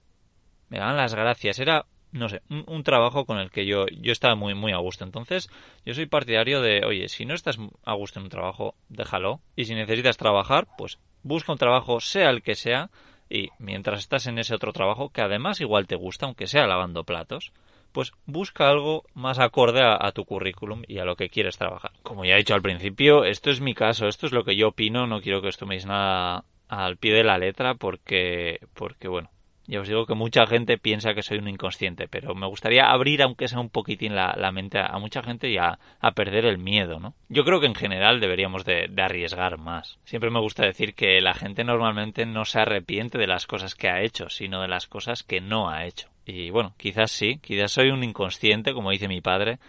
Me 0.69 0.79
daban 0.79 0.97
las 0.97 1.15
gracias. 1.15 1.59
Era 1.59 1.85
no 2.11 2.29
sé, 2.29 2.41
un, 2.49 2.83
trabajo 2.83 3.25
con 3.25 3.37
el 3.37 3.51
que 3.51 3.65
yo, 3.65 3.85
yo 3.87 4.11
estaba 4.11 4.35
muy, 4.35 4.53
muy 4.53 4.71
a 4.71 4.77
gusto. 4.77 5.03
Entonces, 5.03 5.49
yo 5.85 5.93
soy 5.93 6.05
partidario 6.05 6.61
de, 6.61 6.83
oye, 6.85 7.07
si 7.09 7.25
no 7.25 7.33
estás 7.33 7.57
a 7.85 7.93
gusto 7.93 8.19
en 8.19 8.25
un 8.25 8.29
trabajo, 8.29 8.75
déjalo. 8.89 9.41
Y 9.55 9.65
si 9.65 9.75
necesitas 9.75 10.17
trabajar, 10.17 10.67
pues 10.77 10.99
busca 11.23 11.51
un 11.51 11.57
trabajo, 11.57 11.99
sea 11.99 12.29
el 12.29 12.41
que 12.41 12.55
sea, 12.55 12.89
y 13.29 13.49
mientras 13.59 13.99
estás 13.99 14.27
en 14.27 14.39
ese 14.39 14.55
otro 14.55 14.71
trabajo, 14.71 15.09
que 15.09 15.21
además 15.21 15.59
igual 15.61 15.87
te 15.87 15.95
gusta, 15.95 16.25
aunque 16.25 16.47
sea 16.47 16.67
lavando 16.67 17.03
platos, 17.03 17.51
pues 17.91 18.11
busca 18.25 18.69
algo 18.69 19.03
más 19.13 19.39
acorde 19.39 19.81
a, 19.81 20.11
tu 20.11 20.25
currículum 20.25 20.83
y 20.87 20.99
a 20.99 21.05
lo 21.05 21.15
que 21.15 21.29
quieres 21.29 21.57
trabajar. 21.57 21.91
Como 22.03 22.25
ya 22.25 22.35
he 22.35 22.37
dicho 22.37 22.53
al 22.53 22.61
principio, 22.61 23.25
esto 23.25 23.49
es 23.49 23.61
mi 23.61 23.73
caso, 23.73 24.07
esto 24.07 24.25
es 24.25 24.31
lo 24.31 24.43
que 24.43 24.55
yo 24.55 24.69
opino, 24.69 25.07
no 25.07 25.21
quiero 25.21 25.41
que 25.41 25.49
os 25.49 25.57
toméis 25.57 25.85
nada 25.85 26.45
al 26.67 26.97
pie 26.97 27.13
de 27.13 27.23
la 27.23 27.37
letra 27.37 27.75
porque, 27.75 28.59
porque 28.73 29.07
bueno, 29.07 29.29
ya 29.67 29.81
os 29.81 29.87
digo 29.87 30.05
que 30.05 30.15
mucha 30.15 30.47
gente 30.47 30.77
piensa 30.77 31.13
que 31.13 31.21
soy 31.21 31.39
un 31.39 31.49
inconsciente, 31.49 32.07
pero 32.07 32.33
me 32.33 32.47
gustaría 32.47 32.89
abrir, 32.89 33.21
aunque 33.21 33.49
sea 33.49 33.59
un 33.59 33.69
poquitín, 33.69 34.15
la, 34.15 34.51
mente 34.53 34.79
a, 34.79 34.97
mucha 34.97 35.21
gente 35.21 35.49
y 35.49 35.57
a, 35.57 35.77
perder 36.15 36.45
el 36.45 36.57
miedo, 36.57 36.99
¿no? 36.99 37.13
Yo 37.27 37.43
creo 37.43 37.59
que 37.59 37.67
en 37.67 37.75
general 37.75 38.21
deberíamos 38.21 38.63
de, 38.63 38.89
arriesgar 38.97 39.57
más. 39.57 39.99
Siempre 40.05 40.31
me 40.31 40.39
gusta 40.39 40.65
decir 40.65 40.95
que 40.95 41.19
la 41.19 41.33
gente 41.33 41.65
normalmente 41.65 42.25
no 42.25 42.45
se 42.45 42.61
arrepiente 42.61 43.17
de 43.17 43.27
las 43.27 43.45
cosas 43.45 43.75
que 43.75 43.89
ha 43.89 44.01
hecho, 44.01 44.29
sino 44.29 44.61
de 44.61 44.69
las 44.69 44.87
cosas 44.87 45.23
que 45.23 45.41
no 45.41 45.69
ha 45.69 45.85
hecho. 45.85 46.07
Y 46.25 46.49
bueno, 46.49 46.73
quizás 46.77 47.11
sí, 47.11 47.39
quizás 47.41 47.71
soy 47.73 47.89
un 47.89 48.03
inconsciente, 48.03 48.73
como 48.73 48.91
dice 48.91 49.09
mi 49.09 49.19
padre, 49.19 49.59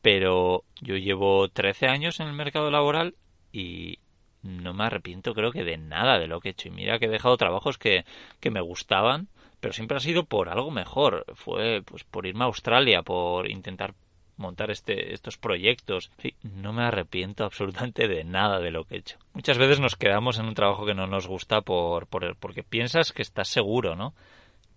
pero 0.00 0.64
yo 0.80 0.96
llevo 0.96 1.48
13 1.48 1.88
años 1.88 2.20
en 2.20 2.28
el 2.28 2.32
mercado 2.32 2.70
laboral 2.70 3.14
y 3.52 3.98
no 4.42 4.74
me 4.74 4.84
arrepiento 4.84 5.34
creo 5.34 5.52
que 5.52 5.62
de 5.62 5.76
nada 5.76 6.18
de 6.18 6.26
lo 6.26 6.40
que 6.40 6.48
he 6.48 6.52
hecho. 6.52 6.68
Y 6.68 6.72
mira 6.72 6.98
que 6.98 7.06
he 7.06 7.10
dejado 7.10 7.36
trabajos 7.36 7.78
que, 7.78 8.04
que 8.40 8.50
me 8.50 8.60
gustaban 8.60 9.28
pero 9.62 9.72
siempre 9.72 9.96
ha 9.96 10.00
sido 10.00 10.24
por 10.24 10.48
algo 10.48 10.72
mejor. 10.72 11.24
Fue 11.36 11.82
pues 11.84 12.02
por 12.02 12.26
irme 12.26 12.42
a 12.42 12.48
Australia, 12.48 13.02
por 13.02 13.48
intentar 13.48 13.94
montar 14.36 14.72
este, 14.72 15.14
estos 15.14 15.38
proyectos. 15.38 16.10
Sí, 16.18 16.34
no 16.42 16.72
me 16.72 16.82
arrepiento 16.82 17.44
absolutamente 17.44 18.08
de 18.08 18.24
nada 18.24 18.58
de 18.58 18.72
lo 18.72 18.82
que 18.82 18.96
he 18.96 18.98
hecho. 18.98 19.18
Muchas 19.34 19.58
veces 19.58 19.78
nos 19.78 19.94
quedamos 19.94 20.40
en 20.40 20.46
un 20.46 20.54
trabajo 20.54 20.84
que 20.84 20.94
no 20.94 21.06
nos 21.06 21.28
gusta 21.28 21.60
por, 21.60 22.08
por 22.08 22.34
porque 22.34 22.64
piensas 22.64 23.12
que 23.12 23.22
estás 23.22 23.46
seguro, 23.46 23.94
¿no? 23.94 24.14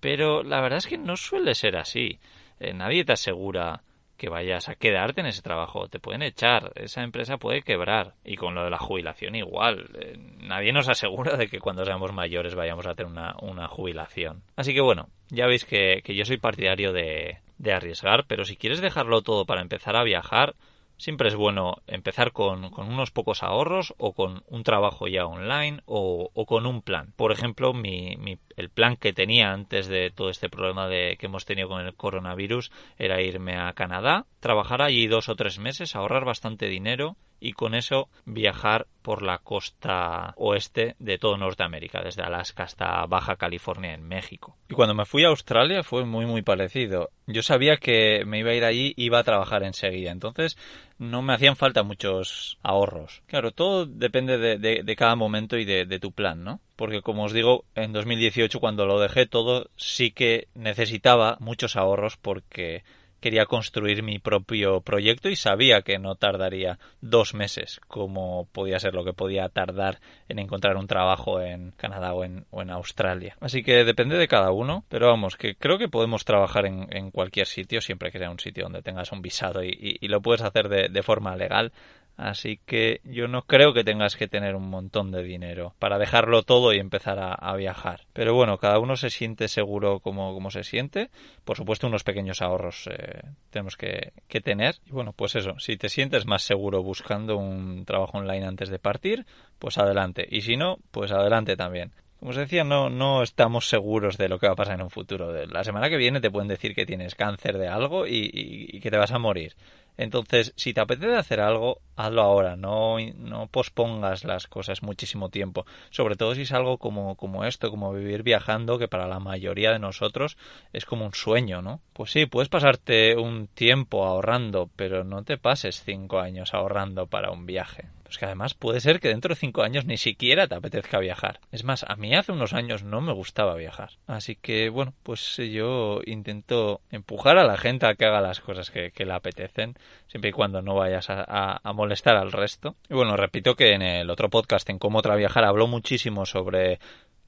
Pero 0.02 0.44
la 0.44 0.62
verdad 0.62 0.78
es 0.78 0.86
que 0.86 1.00
no 1.00 1.18
suele 1.18 1.56
ser 1.56 1.78
así. 1.78 2.20
Eh, 2.60 2.76
nadie 2.76 3.06
te 3.06 3.14
asegura 3.14 3.82
que 4.18 4.30
vayas 4.30 4.70
a 4.70 4.76
quedarte 4.76 5.22
en 5.22 5.28
ese 5.28 5.42
trabajo. 5.42 5.88
Te 5.88 6.00
pueden 6.00 6.22
echar, 6.22 6.72
esa 6.76 7.04
empresa 7.04 7.38
puede 7.38 7.62
quebrar. 7.62 8.14
Y 8.24 8.36
con 8.36 8.56
lo 8.56 8.64
de 8.64 8.70
la 8.70 8.78
jubilación 8.78 9.36
igual. 9.36 9.90
Eh, 10.00 10.18
nadie 10.40 10.74
nos 10.74 10.90
asegura 10.90 11.38
de 11.38 11.48
que 11.48 11.60
cuando 11.60 11.86
seamos 11.86 12.14
mayores 12.14 12.56
vayamos 12.56 12.86
a 12.88 12.96
tener 12.96 13.12
una, 13.12 13.36
una 13.42 13.68
jubilación. 13.68 14.44
Así 14.56 14.74
que 14.74 14.82
bueno, 14.82 15.10
ya 15.30 15.48
veis 15.48 15.66
que, 15.66 16.02
que 16.04 16.16
yo 16.16 16.26
soy 16.26 16.38
partidario 16.38 16.94
de, 16.94 17.40
de 17.58 17.74
arriesgar, 17.74 18.26
pero 18.28 18.46
si 18.46 18.56
quieres 18.56 18.82
dejarlo 18.82 19.22
todo 19.22 19.46
para 19.46 19.62
empezar 19.62 19.96
a 19.96 20.04
viajar, 20.04 20.56
Siempre 20.98 21.28
es 21.28 21.36
bueno 21.36 21.78
empezar 21.88 22.32
con, 22.32 22.70
con, 22.70 22.88
unos 22.88 23.12
pocos 23.12 23.44
ahorros 23.44 23.94
o 23.98 24.14
con 24.14 24.44
un 24.48 24.64
trabajo 24.64 25.08
ya 25.08 25.26
online 25.26 25.82
o, 25.86 26.30
o 26.34 26.46
con 26.46 26.66
un 26.66 26.82
plan. 26.82 27.14
Por 27.16 27.32
ejemplo, 27.32 27.74
mi, 27.74 28.16
mi, 28.18 28.38
el 28.56 28.70
plan 28.70 28.96
que 28.96 29.14
tenía 29.14 29.52
antes 29.52 29.88
de 29.88 30.12
todo 30.12 30.30
este 30.30 30.50
problema 30.50 30.88
de, 30.88 31.18
que 31.20 31.26
hemos 31.26 31.46
tenido 31.46 31.68
con 31.68 31.86
el 31.86 31.94
coronavirus 31.96 32.72
era 32.98 33.22
irme 33.22 33.58
a 33.58 33.74
Canadá, 33.74 34.26
trabajar 34.40 34.82
allí 34.82 35.08
dos 35.08 35.28
o 35.30 35.36
tres 35.36 35.60
meses, 35.60 35.96
ahorrar 35.96 36.24
bastante 36.24 36.68
dinero 36.68 37.18
y 37.46 37.54
con 37.54 37.76
eso 37.76 38.10
viajar 38.26 38.88
por 39.04 39.22
la 39.22 39.38
costa 39.38 40.34
oeste 40.36 40.96
de 40.98 41.20
todo 41.20 41.38
Norteamérica, 41.38 42.02
desde 42.02 42.24
Alaska 42.24 42.64
hasta 42.64 43.06
Baja 43.06 43.36
California 43.36 43.94
en 43.94 44.08
México. 44.08 44.58
Y 44.68 44.74
cuando 44.74 44.96
me 44.96 45.06
fui 45.06 45.24
a 45.26 45.28
Australia 45.28 45.84
fue 45.84 46.06
muy 46.06 46.26
muy 46.26 46.42
parecido. 46.42 47.12
Yo 47.28 47.44
sabía 47.44 47.78
que 47.78 48.24
me 48.26 48.40
iba 48.40 48.50
a 48.50 48.56
ir 48.56 48.64
allí, 48.66 48.94
iba 48.98 49.20
a 49.20 49.24
trabajar 49.24 49.62
enseguida, 49.62 50.10
entonces 50.10 50.58
no 50.98 51.22
me 51.22 51.34
hacían 51.34 51.56
falta 51.56 51.84
muchos 51.84 52.58
ahorros. 52.64 53.22
Claro, 53.28 53.52
todo 53.52 53.86
depende 53.86 54.40
de, 54.58 54.96
cada 54.96 55.16
momento 55.16 55.58
y 55.58 55.66
de, 55.66 55.86
de 55.86 56.00
tu 56.00 56.12
plan, 56.14 56.44
¿no? 56.44 56.62
Porque 56.76 57.04
como 57.04 57.26
os 57.26 57.34
digo, 57.34 57.66
en 57.76 57.94
2018 57.94 58.60
cuando 58.60 58.88
lo 58.88 59.00
dejé 59.00 59.28
todo 59.28 59.70
sí 59.76 60.10
que 60.10 60.48
necesitaba 60.56 61.38
muchos 61.40 61.76
ahorros 61.76 62.18
porque 62.18 62.84
quería 63.20 63.46
construir 63.46 64.04
mi 64.04 64.20
propio 64.20 64.82
proyecto 64.82 65.30
y 65.30 65.36
sabía 65.36 65.82
que 65.82 65.98
no 66.00 66.16
tardaría 66.16 66.80
dos 67.02 67.34
meses 67.34 67.80
como 67.88 68.48
podía 68.52 68.80
ser 68.80 68.94
lo 68.94 69.04
que 69.04 69.14
podía 69.14 69.50
tardar 69.50 70.00
en 70.30 70.40
encontrar 70.40 70.78
un 70.78 70.88
trabajo 70.88 71.42
en 71.42 71.72
Canadá 71.72 72.14
o 72.14 72.24
en, 72.24 72.46
Australia. 72.70 73.38
Así 73.40 73.64
que 73.64 73.84
depende 73.84 74.18
de 74.18 74.28
cada 74.28 74.52
uno, 74.52 74.86
pero 74.90 75.08
vamos, 75.08 75.38
que 75.38 75.56
creo 75.56 75.78
que 75.78 75.88
podemos 75.88 76.26
trabajar 76.26 76.66
en, 76.66 76.88
en 76.90 77.12
cualquier 77.12 77.48
sitio, 77.48 77.80
siempre 77.80 78.12
que 78.12 78.18
sea 78.18 78.32
un 78.32 78.40
sitio 78.40 78.64
donde 78.64 78.82
tengas 78.82 79.12
un 79.12 79.22
visado 79.22 79.64
y, 79.64 79.98
y, 80.02 80.08
lo 80.08 80.22
puedes 80.22 80.42
hacer 80.42 80.68
de, 80.68 80.90
de 80.90 81.04
forma 81.04 81.36
legal. 81.36 81.72
Así 82.18 82.60
que 82.66 83.02
yo 83.04 83.28
no 83.28 83.42
creo 83.42 83.74
que 83.74 83.84
tengas 83.84 84.16
que 84.16 84.28
tener 84.28 84.56
un 84.56 84.70
montón 84.70 85.12
de 85.12 85.22
dinero 85.22 85.74
para 85.80 85.98
dejarlo 85.98 86.44
todo 86.44 86.74
y 86.74 86.80
empezar 86.80 87.20
a, 87.20 87.56
viajar. 87.56 88.02
Pero 88.14 88.34
bueno, 88.34 88.58
cada 88.58 88.80
uno 88.80 88.96
se 88.96 89.10
siente 89.10 89.48
seguro 89.48 90.00
como, 90.00 90.34
como 90.34 90.50
se 90.50 90.64
siente. 90.64 91.10
Por 91.44 91.58
supuesto, 91.58 91.88
unos 91.88 92.04
pequeños 92.04 92.42
ahorros 92.42 92.88
eh, 92.88 93.22
tenemos 93.50 93.76
que, 93.76 94.14
que, 94.28 94.42
tener. 94.42 94.76
Y 94.86 94.92
bueno, 94.92 95.14
pues 95.14 95.36
eso, 95.36 95.60
si 95.60 95.78
te 95.78 95.90
sientes 95.90 96.26
más 96.26 96.44
seguro 96.44 96.84
buscando 96.84 97.38
un 97.38 97.86
trabajo 97.86 98.18
online 98.18 98.46
antes 98.46 98.70
de 98.70 98.80
partir, 98.80 99.26
pues 99.60 99.78
adelante. 99.78 100.26
Y 100.30 100.42
si 100.42 100.58
no, 100.58 100.78
pues 100.92 101.12
adelante 101.12 101.58
también. 101.58 101.92
Como 102.20 102.32
os 102.32 102.38
decía, 102.38 102.64
no, 102.64 102.90
no 102.90 103.24
estamos 103.24 103.70
seguros 103.70 104.18
de 104.18 104.30
lo 104.30 104.40
que 104.40 104.48
va 104.48 104.54
a 104.54 104.56
pasar 104.56 104.76
en 104.76 104.84
un 104.84 104.90
futuro. 104.90 105.32
La 105.48 105.64
semana 105.64 105.90
que 105.90 105.98
viene 105.98 106.22
te 106.22 106.32
pueden 106.32 106.48
decir 106.48 106.74
que 106.74 106.86
tienes 106.86 107.14
cáncer 107.16 107.58
de 107.58 107.68
algo 107.68 108.08
y 108.08 108.80
que 108.82 108.92
te 108.92 108.98
vas 108.98 109.12
a 109.12 109.20
morir. 109.20 109.56
Entonces, 109.98 110.54
si 110.58 110.74
te 110.74 110.82
apetece 110.82 111.16
hacer 111.16 111.40
algo, 111.40 111.80
hazlo 111.96 112.22
ahora, 112.22 112.56
no, 112.58 112.98
no 113.16 113.48
pospongas 113.48 114.26
las 114.26 114.48
cosas 114.48 114.84
muchísimo 114.84 115.30
tiempo. 115.30 115.66
Sobre 115.90 116.16
todo 116.16 116.36
si 116.36 116.42
es 116.42 116.52
algo 116.52 116.78
como, 116.78 117.16
como 117.16 117.46
esto, 117.46 117.72
como 117.72 117.94
vivir 117.94 118.24
viajando, 118.24 118.78
que 118.78 118.90
para 118.90 119.08
la 119.08 119.20
mayoría 119.20 119.72
de 119.72 119.80
nosotros 119.80 120.38
es 120.74 120.86
como 120.86 121.06
un 121.06 121.14
sueño, 121.14 121.62
¿no? 121.62 121.80
Pues 121.94 122.12
sí, 122.12 122.26
puedes 122.26 122.50
pasarte 122.50 123.16
un 123.16 123.48
tiempo 123.48 124.06
ahorrando, 124.06 124.70
pero 124.76 125.04
no 125.04 125.24
te 125.24 125.38
pases 125.38 125.82
cinco 125.84 126.20
años 126.20 126.54
ahorrando 126.54 127.08
para 127.08 127.32
un 127.32 127.46
viaje. 127.46 127.86
Pues 128.06 128.20
que 128.20 128.26
además 128.26 128.54
puede 128.54 128.80
ser 128.80 129.00
que 129.00 129.10
dentro 129.10 129.30
de 129.30 129.36
cinco 129.36 129.64
años 129.64 129.86
ni 129.86 129.98
siquiera 129.98 130.48
te 130.48 130.56
apetezca 130.56 131.00
viajar. 131.00 131.40
Es 131.52 131.64
más, 131.64 131.84
a 131.88 131.96
mí 131.96 132.16
hace 132.16 132.32
unos 132.32 132.54
años 132.54 132.84
no 132.84 133.02
me 133.02 133.12
gustaba 133.12 133.56
viajar. 133.56 133.90
Así 134.06 134.36
que 134.36 134.70
bueno, 134.70 134.94
pues 135.02 135.38
yo 135.38 136.02
intento 136.06 136.82
empujar 136.92 137.40
a 137.40 137.44
la 137.44 137.58
gente 137.58 137.88
a 137.88 137.96
que 137.96 138.06
haga 138.06 138.22
las 138.22 138.40
cosas 138.40 138.70
que, 138.70 138.92
le 139.06 139.14
apetecen, 139.14 139.76
siempre 140.08 140.30
y 140.30 140.34
cuando 140.34 140.62
no 140.62 140.76
vayas 140.76 141.08
a, 141.10 141.60
molestar 141.74 142.16
al 142.16 142.32
resto. 142.32 142.76
Y 142.90 142.94
bueno, 142.94 143.18
repito 143.18 143.56
que 143.56 143.74
en 143.74 143.82
el 143.82 144.10
otro 144.10 144.30
podcast, 144.30 144.70
en 144.70 144.80
Cómo 144.80 145.00
Otra 145.00 145.16
Viajar, 145.16 145.44
habló 145.44 145.68
muchísimo 145.68 146.26
sobre 146.26 146.80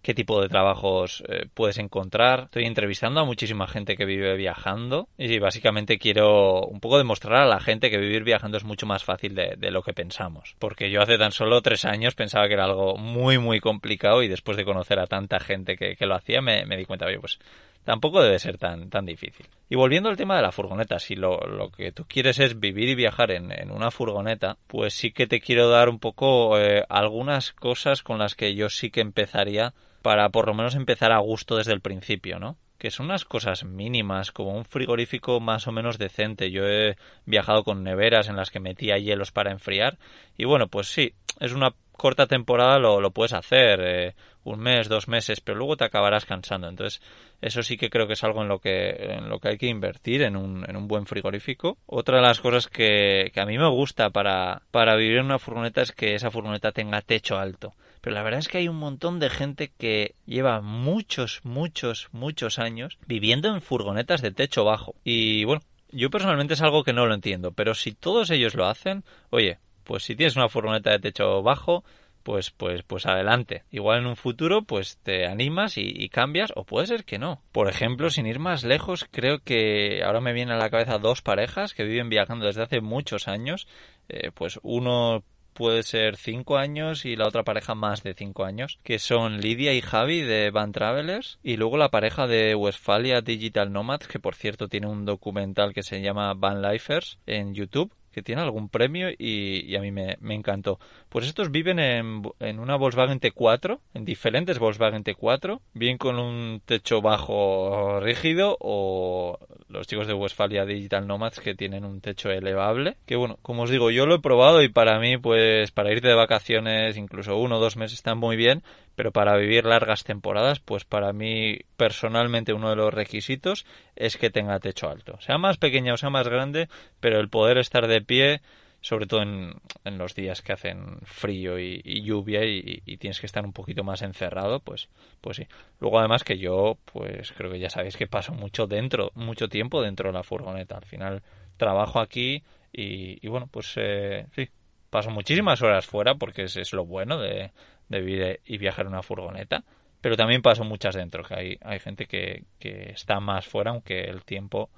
qué 0.01 0.13
tipo 0.13 0.41
de 0.41 0.49
trabajos 0.49 1.23
eh, 1.27 1.47
puedes 1.53 1.77
encontrar. 1.77 2.45
Estoy 2.45 2.65
entrevistando 2.65 3.19
a 3.19 3.25
muchísima 3.25 3.67
gente 3.67 3.95
que 3.95 4.05
vive 4.05 4.35
viajando 4.35 5.07
y 5.17 5.39
básicamente 5.39 5.97
quiero 5.97 6.61
un 6.61 6.79
poco 6.79 6.97
demostrar 6.97 7.41
a 7.41 7.45
la 7.45 7.59
gente 7.59 7.89
que 7.89 7.97
vivir 7.97 8.23
viajando 8.23 8.57
es 8.57 8.63
mucho 8.63 8.85
más 8.85 9.03
fácil 9.03 9.35
de, 9.35 9.71
lo 9.71 9.81
que 9.81 9.93
pensamos. 9.93 10.55
Porque 10.59 10.89
yo 10.89 11.01
hace 11.01 11.17
tan 11.17 11.31
solo 11.31 11.61
tres 11.61 11.85
años 11.85 12.15
pensaba 12.15 12.47
que 12.47 12.53
era 12.53 12.65
algo 12.65 12.97
muy 12.97 13.37
muy 13.37 13.59
complicado 13.59 14.23
y 14.23 14.27
después 14.27 14.57
de 14.57 14.65
conocer 14.65 14.99
a 14.99 15.07
tanta 15.07 15.39
gente 15.39 15.75
que, 15.75 15.97
lo 16.05 16.15
hacía 16.15 16.41
me, 16.41 16.65
di 16.77 16.85
cuenta, 16.85 17.05
oye, 17.05 17.19
pues 17.19 17.39
tampoco 17.87 18.21
debe 18.21 18.37
ser 18.37 18.57
tan, 18.57 18.89
tan 18.89 19.05
difícil. 19.05 19.45
Y 19.69 19.77
volviendo 19.77 20.09
al 20.09 20.17
tema 20.17 20.35
de 20.35 20.41
la 20.41 20.51
furgoneta, 20.51 20.99
si 20.99 21.15
lo, 21.15 21.39
que 21.73 21.93
tú 21.93 22.03
quieres 22.05 22.37
es 22.37 22.59
vivir 22.59 22.89
y 22.89 22.95
viajar 22.95 23.31
en, 23.31 23.71
una 23.71 23.91
furgoneta, 23.91 24.57
pues 24.67 24.93
sí 24.93 25.13
que 25.13 25.25
te 25.25 25.39
quiero 25.39 25.69
dar 25.69 25.87
un 25.87 25.97
poco 25.97 26.59
eh, 26.59 26.83
algunas 26.89 27.53
cosas 27.53 28.03
con 28.03 28.19
las 28.19 28.35
que 28.35 28.55
yo 28.55 28.67
sí 28.67 28.89
que 28.89 28.99
empezaría 28.99 29.73
para 30.01 30.27
por 30.31 30.47
lo 30.47 30.53
menos 30.53 30.75
empezar 30.75 31.13
a 31.13 31.19
gusto 31.19 31.55
desde 31.55 31.71
el 31.71 31.79
principio, 31.79 32.39
¿no? 32.39 32.57
que 32.77 32.91
son 32.91 33.05
unas 33.05 33.23
cosas 33.23 33.63
mínimas, 33.63 34.33
como 34.33 34.51
un 34.51 34.65
frigorífico 34.65 35.39
más 35.39 35.65
o 35.67 35.71
menos 35.71 35.97
decente. 35.97 36.51
Yo 36.51 36.67
he 36.67 36.97
viajado 37.25 37.63
con 37.63 37.83
neveras 37.83 38.27
en 38.27 38.35
las 38.35 38.51
que 38.51 38.59
metía 38.59 38.97
hielos 38.97 39.31
para 39.31 39.51
enfriar 39.51 39.97
y 40.37 40.43
bueno, 40.43 40.67
pues 40.67 40.87
sí, 40.89 41.13
es 41.39 41.53
una 41.53 41.73
corta 41.97 42.27
temporada 42.27 42.79
lo, 42.79 43.01
lo 43.01 43.11
puedes 43.11 43.33
hacer, 43.33 43.79
eh, 43.81 44.15
un 44.43 44.59
mes, 44.59 44.87
dos 44.87 45.07
meses, 45.07 45.41
pero 45.41 45.57
luego 45.57 45.75
te 45.77 45.83
acabarás 45.83 46.25
cansando. 46.25 46.69
Entonces, 46.69 47.01
eso 47.41 47.61
sí 47.63 47.77
que 47.77 47.89
creo 47.89 48.07
que 48.07 48.13
es 48.13 48.23
algo 48.23 48.41
en 48.41 48.47
lo 48.47 48.59
que, 48.59 48.89
en 48.89 49.29
lo 49.29 49.39
que 49.39 49.49
hay 49.49 49.57
que 49.57 49.67
invertir, 49.67 50.21
en 50.21 50.37
un, 50.37 50.65
en 50.67 50.77
un 50.77 50.87
buen 50.87 51.05
frigorífico. 51.05 51.77
Otra 51.85 52.17
de 52.17 52.23
las 52.23 52.39
cosas 52.39 52.67
que, 52.67 53.31
que 53.33 53.41
a 53.41 53.45
mí 53.45 53.57
me 53.57 53.69
gusta 53.69 54.09
para, 54.09 54.61
para 54.71 54.95
vivir 54.95 55.17
en 55.17 55.25
una 55.25 55.39
furgoneta 55.39 55.81
es 55.81 55.91
que 55.91 56.15
esa 56.15 56.31
furgoneta 56.31 56.71
tenga 56.71 57.01
techo 57.01 57.37
alto. 57.37 57.73
Pero 58.01 58.15
la 58.15 58.23
verdad 58.23 58.39
es 58.39 58.47
que 58.47 58.59
hay 58.59 58.67
un 58.67 58.77
montón 58.77 59.19
de 59.19 59.29
gente 59.29 59.71
que 59.77 60.15
lleva 60.25 60.61
muchos, 60.61 61.41
muchos, 61.43 62.07
muchos 62.11 62.57
años 62.59 62.97
viviendo 63.05 63.53
en 63.53 63.61
furgonetas 63.61 64.21
de 64.21 64.31
techo 64.31 64.63
bajo. 64.63 64.95
Y 65.03 65.43
bueno, 65.43 65.61
yo 65.91 66.09
personalmente 66.09 66.53
es 66.53 66.61
algo 66.61 66.83
que 66.83 66.93
no 66.93 67.05
lo 67.05 67.13
entiendo, 67.13 67.51
pero 67.51 67.75
si 67.75 67.91
todos 67.91 68.29
ellos 68.29 68.55
lo 68.55 68.65
hacen, 68.65 69.03
oye, 69.29 69.59
pues 69.87 70.03
si 70.03 70.15
tienes 70.15 70.35
una 70.35 70.49
furgoneta 70.49 70.91
de 70.91 70.99
techo 70.99 71.41
bajo, 71.41 71.85
pues, 72.23 72.51
pues, 72.51 72.83
pues 72.83 73.05
adelante. 73.05 73.63
Igual 73.71 73.99
en 73.99 74.07
un 74.07 74.17
futuro, 74.17 74.63
pues 74.63 74.97
te 74.97 75.25
animas 75.25 75.77
y, 75.77 76.09
cambias, 76.09 76.51
o 76.55 76.65
puede 76.65 76.87
ser 76.87 77.05
que 77.05 77.17
no. 77.17 77.41
Por 77.53 77.69
ejemplo, 77.69 78.09
sin 78.09 78.27
ir 78.27 78.37
más 78.37 78.65
lejos, 78.65 79.07
creo 79.09 79.39
que 79.39 80.03
ahora 80.03 80.19
me 80.19 80.33
vienen 80.33 80.55
a 80.55 80.59
la 80.59 80.69
cabeza 80.69 80.99
dos 80.99 81.21
parejas 81.21 81.73
que 81.73 81.85
viven 81.85 82.09
viajando 82.09 82.45
desde 82.45 82.63
hace 82.63 82.81
muchos 82.81 83.29
años. 83.29 83.65
Eh, 84.09 84.31
pues 84.33 84.59
uno 84.61 85.23
puede 85.53 85.83
ser 85.83 86.17
cinco 86.17 86.57
años 86.57 87.05
y 87.05 87.15
la 87.15 87.25
otra 87.25 87.43
pareja 87.43 87.73
más 87.73 88.03
de 88.03 88.13
cinco 88.13 88.43
años, 88.43 88.79
que 88.83 88.99
son 88.99 89.39
Lidia 89.39 89.73
y 89.73 89.79
Javi 89.79 90.21
de 90.21 90.51
Van 90.51 90.73
Travelers 90.73 91.39
y 91.43 91.55
luego 91.55 91.77
la 91.77 91.89
pareja 91.89 92.27
de 92.27 92.55
Westfalia 92.55 93.21
Digital 93.21 93.71
Nomads, 93.71 94.07
que 94.09 94.19
por 94.19 94.35
cierto 94.35 94.67
tiene 94.67 94.87
un 94.87 95.05
documental 95.05 95.73
que 95.73 95.81
se 95.81 96.01
llama 96.01 96.33
Van 96.33 96.61
Lifers 96.61 97.19
en 97.25 97.55
YouTube 97.55 97.93
que 98.17 98.23
tiene 98.23 98.41
algún 98.41 98.67
premio 98.67 99.09
y, 99.15 99.75
a 99.75 99.79
mí 99.79 99.91
me, 99.91 100.17
encantó. 100.33 100.79
Pues 101.07 101.27
estos 101.27 101.51
viven 101.51 101.77
en, 101.77 102.59
una 102.59 102.75
Volkswagen 102.75 103.19
T4, 103.19 103.77
en 103.93 104.05
diferentes 104.05 104.57
Volkswagen 104.57 105.03
T4, 105.03 105.59
bien 105.75 105.99
con 105.99 106.17
un 106.17 106.59
techo 106.65 107.03
bajo 107.03 107.99
rígido 107.99 108.57
o 108.59 109.37
los 109.69 109.85
chicos 109.85 110.07
de 110.07 110.15
Westfalia 110.15 110.65
Digital 110.65 111.05
Nomads 111.05 111.39
que 111.39 111.53
tienen 111.53 111.85
un 111.85 112.01
techo 112.01 112.31
elevable. 112.31 112.97
Que 113.05 113.15
bueno, 113.15 113.37
como 113.43 113.63
os 113.63 113.69
digo, 113.69 113.91
yo 113.91 114.07
lo 114.07 114.15
he 114.15 114.19
probado 114.19 114.63
y 114.63 114.69
para 114.69 114.97
mí, 114.97 115.19
pues 115.19 115.69
para 115.69 115.91
irte 115.91 116.07
de 116.07 116.15
vacaciones, 116.15 116.97
incluso 116.97 117.37
uno 117.37 117.57
o 117.57 117.59
dos 117.59 117.77
meses, 117.77 117.99
están 117.99 118.17
muy 118.17 118.35
bien, 118.35 118.63
pero 118.97 119.11
para 119.11 119.37
vivir 119.37 119.63
largas 119.63 120.03
temporadas, 120.03 120.59
pues 120.59 120.83
para 120.83 121.13
mí 121.13 121.59
personalmente 121.77 122.53
uno 122.53 122.71
de 122.71 122.75
los 122.75 122.91
requisitos 122.91 123.63
es 123.95 124.17
que 124.17 124.31
tenga 124.31 124.59
techo 124.59 124.89
alto. 124.89 125.21
Sea 125.21 125.37
más 125.37 125.59
pequeña 125.59 125.93
o 125.93 125.97
sea 125.97 126.09
más 126.09 126.27
grande, 126.27 126.67
pero 126.99 127.19
el 127.19 127.29
poder 127.29 127.59
estar 127.59 127.85
de 127.85 128.01
pie, 128.01 128.41
sobre 128.81 129.05
todo 129.05 129.21
en, 129.21 129.53
en 129.85 129.99
los 129.99 130.15
días 130.15 130.41
que 130.41 130.51
hacen 130.51 130.97
frío 131.03 131.59
y, 131.59 132.01
lluvia 132.01 132.43
y, 132.43 132.81
tienes 132.97 133.19
que 133.19 133.27
estar 133.27 133.45
un 133.45 133.53
poquito 133.53 133.83
más 133.83 134.01
encerrado, 134.01 134.61
pues, 134.61 134.89
pues 135.21 135.37
sí. 135.37 135.47
Luego 135.79 135.99
además 135.99 136.23
que 136.23 136.39
yo, 136.39 136.79
pues 136.91 137.31
creo 137.33 137.51
que 137.51 137.59
ya 137.59 137.69
sabéis 137.69 137.97
que 137.97 138.07
paso 138.07 138.33
mucho 138.33 138.65
dentro, 138.65 139.11
mucho 139.13 139.47
tiempo 139.47 139.83
dentro 139.83 140.09
de 140.09 140.13
la 140.13 140.23
furgoneta. 140.23 140.75
Al 140.75 140.85
final 140.85 141.21
trabajo 141.57 141.99
aquí 141.99 142.41
y, 142.73 143.27
bueno, 143.27 143.45
pues 143.45 143.73
eh, 143.75 144.25
sí, 144.35 144.49
paso 144.89 145.11
muchísimas 145.11 145.61
horas 145.61 145.85
fuera 145.85 146.15
porque 146.15 146.45
es, 146.45 146.57
es 146.57 146.73
lo 146.73 146.83
bueno 146.83 147.19
de, 147.19 147.51
de 147.89 148.01
vivir 148.01 148.41
y 148.45 148.57
viajar 148.57 148.85
en 148.85 148.93
una 148.93 149.03
furgoneta. 149.03 149.63
Pero 150.01 150.15
también 150.15 150.41
paso 150.41 150.63
muchas 150.63 150.95
dentro, 150.95 151.23
que 151.23 151.33
hay, 151.33 151.57
hay 151.61 151.79
gente 151.79 152.05
que, 152.05 152.43
que 152.59 152.91
está 152.91 153.19
más 153.19 153.47
fuera, 153.47 153.71
aunque 153.71 154.01
el 154.01 154.23
tiempo 154.23 154.69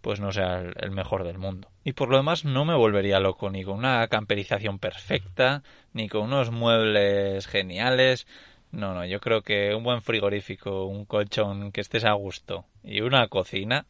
pues 0.00 0.20
no 0.20 0.32
sea 0.32 0.60
el, 0.60 0.90
mejor 0.90 1.24
del 1.24 1.38
mundo. 1.38 1.68
Y 1.84 1.92
por 1.92 2.08
lo 2.08 2.16
demás 2.16 2.44
no 2.44 2.64
me 2.64 2.74
volvería 2.74 3.20
loco 3.20 3.50
ni 3.50 3.64
con 3.64 3.78
una 3.78 4.06
camperización 4.08 4.78
perfecta, 4.78 5.62
ni 5.92 6.08
con 6.08 6.22
unos 6.22 6.50
muebles 6.50 7.46
geniales. 7.46 8.26
No, 8.72 8.94
no, 8.94 9.04
yo 9.04 9.20
creo 9.20 9.42
que 9.42 9.74
un 9.74 9.82
buen 9.82 10.02
frigorífico, 10.02 10.86
un 10.86 11.04
colchón 11.04 11.72
que 11.72 11.80
estés 11.80 12.04
a 12.04 12.12
gusto 12.12 12.64
y 12.82 13.00
una 13.00 13.26
cocina, 13.28 13.86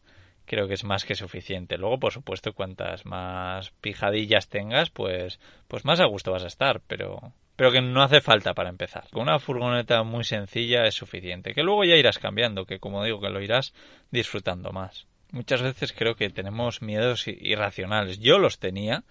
creo 0.46 0.66
que 0.66 0.74
es 0.74 0.84
más 0.84 1.04
que 1.04 1.14
suficiente. 1.14 1.78
Luego, 1.78 2.00
por 2.00 2.12
supuesto, 2.12 2.54
cuantas 2.54 3.06
más 3.06 3.70
pijadillas 3.80 4.48
tengas, 4.48 4.90
pues, 4.90 5.38
pues 5.68 5.84
más 5.84 6.00
a 6.00 6.06
gusto 6.06 6.32
vas 6.32 6.44
a 6.44 6.48
estar, 6.48 6.80
pero, 6.86 7.32
pero 7.60 7.72
que 7.72 7.82
no 7.82 8.02
hace 8.02 8.22
falta 8.22 8.54
para 8.54 8.70
empezar. 8.70 9.04
Con 9.10 9.24
una 9.24 9.38
furgoneta 9.38 10.02
muy 10.02 10.24
sencilla 10.24 10.86
es 10.86 10.94
suficiente, 10.94 11.52
que 11.52 11.62
luego 11.62 11.84
ya 11.84 11.94
irás 11.94 12.18
cambiando, 12.18 12.64
que 12.64 12.78
como 12.78 13.04
digo, 13.04 13.20
que 13.20 13.28
lo 13.28 13.42
irás 13.42 13.74
disfrutando 14.10 14.72
más. 14.72 15.06
Muchas 15.30 15.60
veces 15.60 15.92
creo 15.92 16.14
que 16.14 16.30
tenemos 16.30 16.80
miedos 16.80 17.28
irracionales. 17.28 18.18
Yo 18.18 18.38
los 18.38 18.60
tenía 18.60 19.04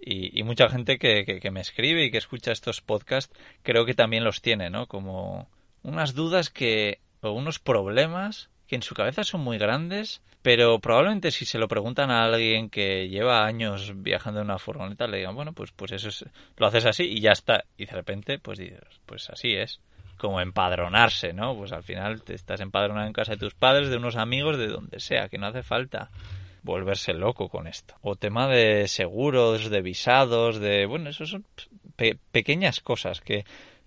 y, 0.00 0.42
mucha 0.44 0.70
gente 0.70 0.98
que, 0.98 1.26
que, 1.26 1.50
me 1.50 1.60
escribe 1.60 2.06
y 2.06 2.10
que 2.10 2.16
escucha 2.16 2.52
estos 2.52 2.80
podcasts 2.80 3.36
creo 3.62 3.84
que 3.84 3.92
también 3.92 4.24
los 4.24 4.40
tiene, 4.40 4.70
¿no? 4.70 4.86
Como 4.86 5.50
unas 5.82 6.14
dudas 6.14 6.48
que 6.48 7.00
o 7.20 7.32
unos 7.32 7.58
problemas 7.58 8.48
que 8.70 8.76
en 8.76 8.82
su 8.82 8.94
cabeza 8.94 9.24
son 9.24 9.40
muy 9.40 9.58
grandes, 9.58 10.22
pero 10.42 10.78
probablemente 10.78 11.32
si 11.32 11.44
se 11.44 11.58
lo 11.58 11.66
preguntan 11.66 12.12
a 12.12 12.22
alguien 12.22 12.70
que 12.70 13.08
lleva 13.08 13.44
años 13.44 13.92
viajando 13.96 14.38
en 14.38 14.44
una 14.46 14.60
furgoneta, 14.60 15.08
le 15.08 15.16
digan, 15.16 15.34
bueno, 15.34 15.52
pues, 15.52 15.72
pues 15.72 15.90
eso 15.90 16.08
es, 16.08 16.24
lo 16.56 16.68
haces 16.68 16.86
así 16.86 17.02
y 17.02 17.20
ya 17.20 17.32
está. 17.32 17.64
Y 17.76 17.86
de 17.86 17.92
repente, 17.92 18.38
pues 18.38 18.60
dices, 18.60 18.78
pues 19.06 19.28
así 19.28 19.54
es. 19.54 19.80
Como 20.16 20.40
empadronarse, 20.40 21.32
¿no? 21.32 21.56
Pues 21.56 21.72
al 21.72 21.82
final 21.82 22.22
te 22.22 22.34
estás 22.34 22.60
empadronado 22.60 23.08
en 23.08 23.12
casa 23.12 23.32
de 23.32 23.38
tus 23.38 23.54
padres, 23.54 23.90
de 23.90 23.96
unos 23.96 24.14
amigos, 24.14 24.56
de 24.56 24.68
donde 24.68 25.00
sea, 25.00 25.28
que 25.28 25.38
no 25.38 25.48
hace 25.48 25.64
falta 25.64 26.08
volverse 26.62 27.12
loco 27.12 27.48
con 27.48 27.66
esto. 27.66 27.96
O 28.02 28.14
tema 28.14 28.46
de 28.46 28.86
seguros, 28.86 29.68
de 29.68 29.82
visados, 29.82 30.60
de... 30.60 30.86
Bueno, 30.86 31.10
eso 31.10 31.26
son 31.26 31.44
pequeñas 32.30 32.78
cosas 32.78 33.20
que, 33.20 33.44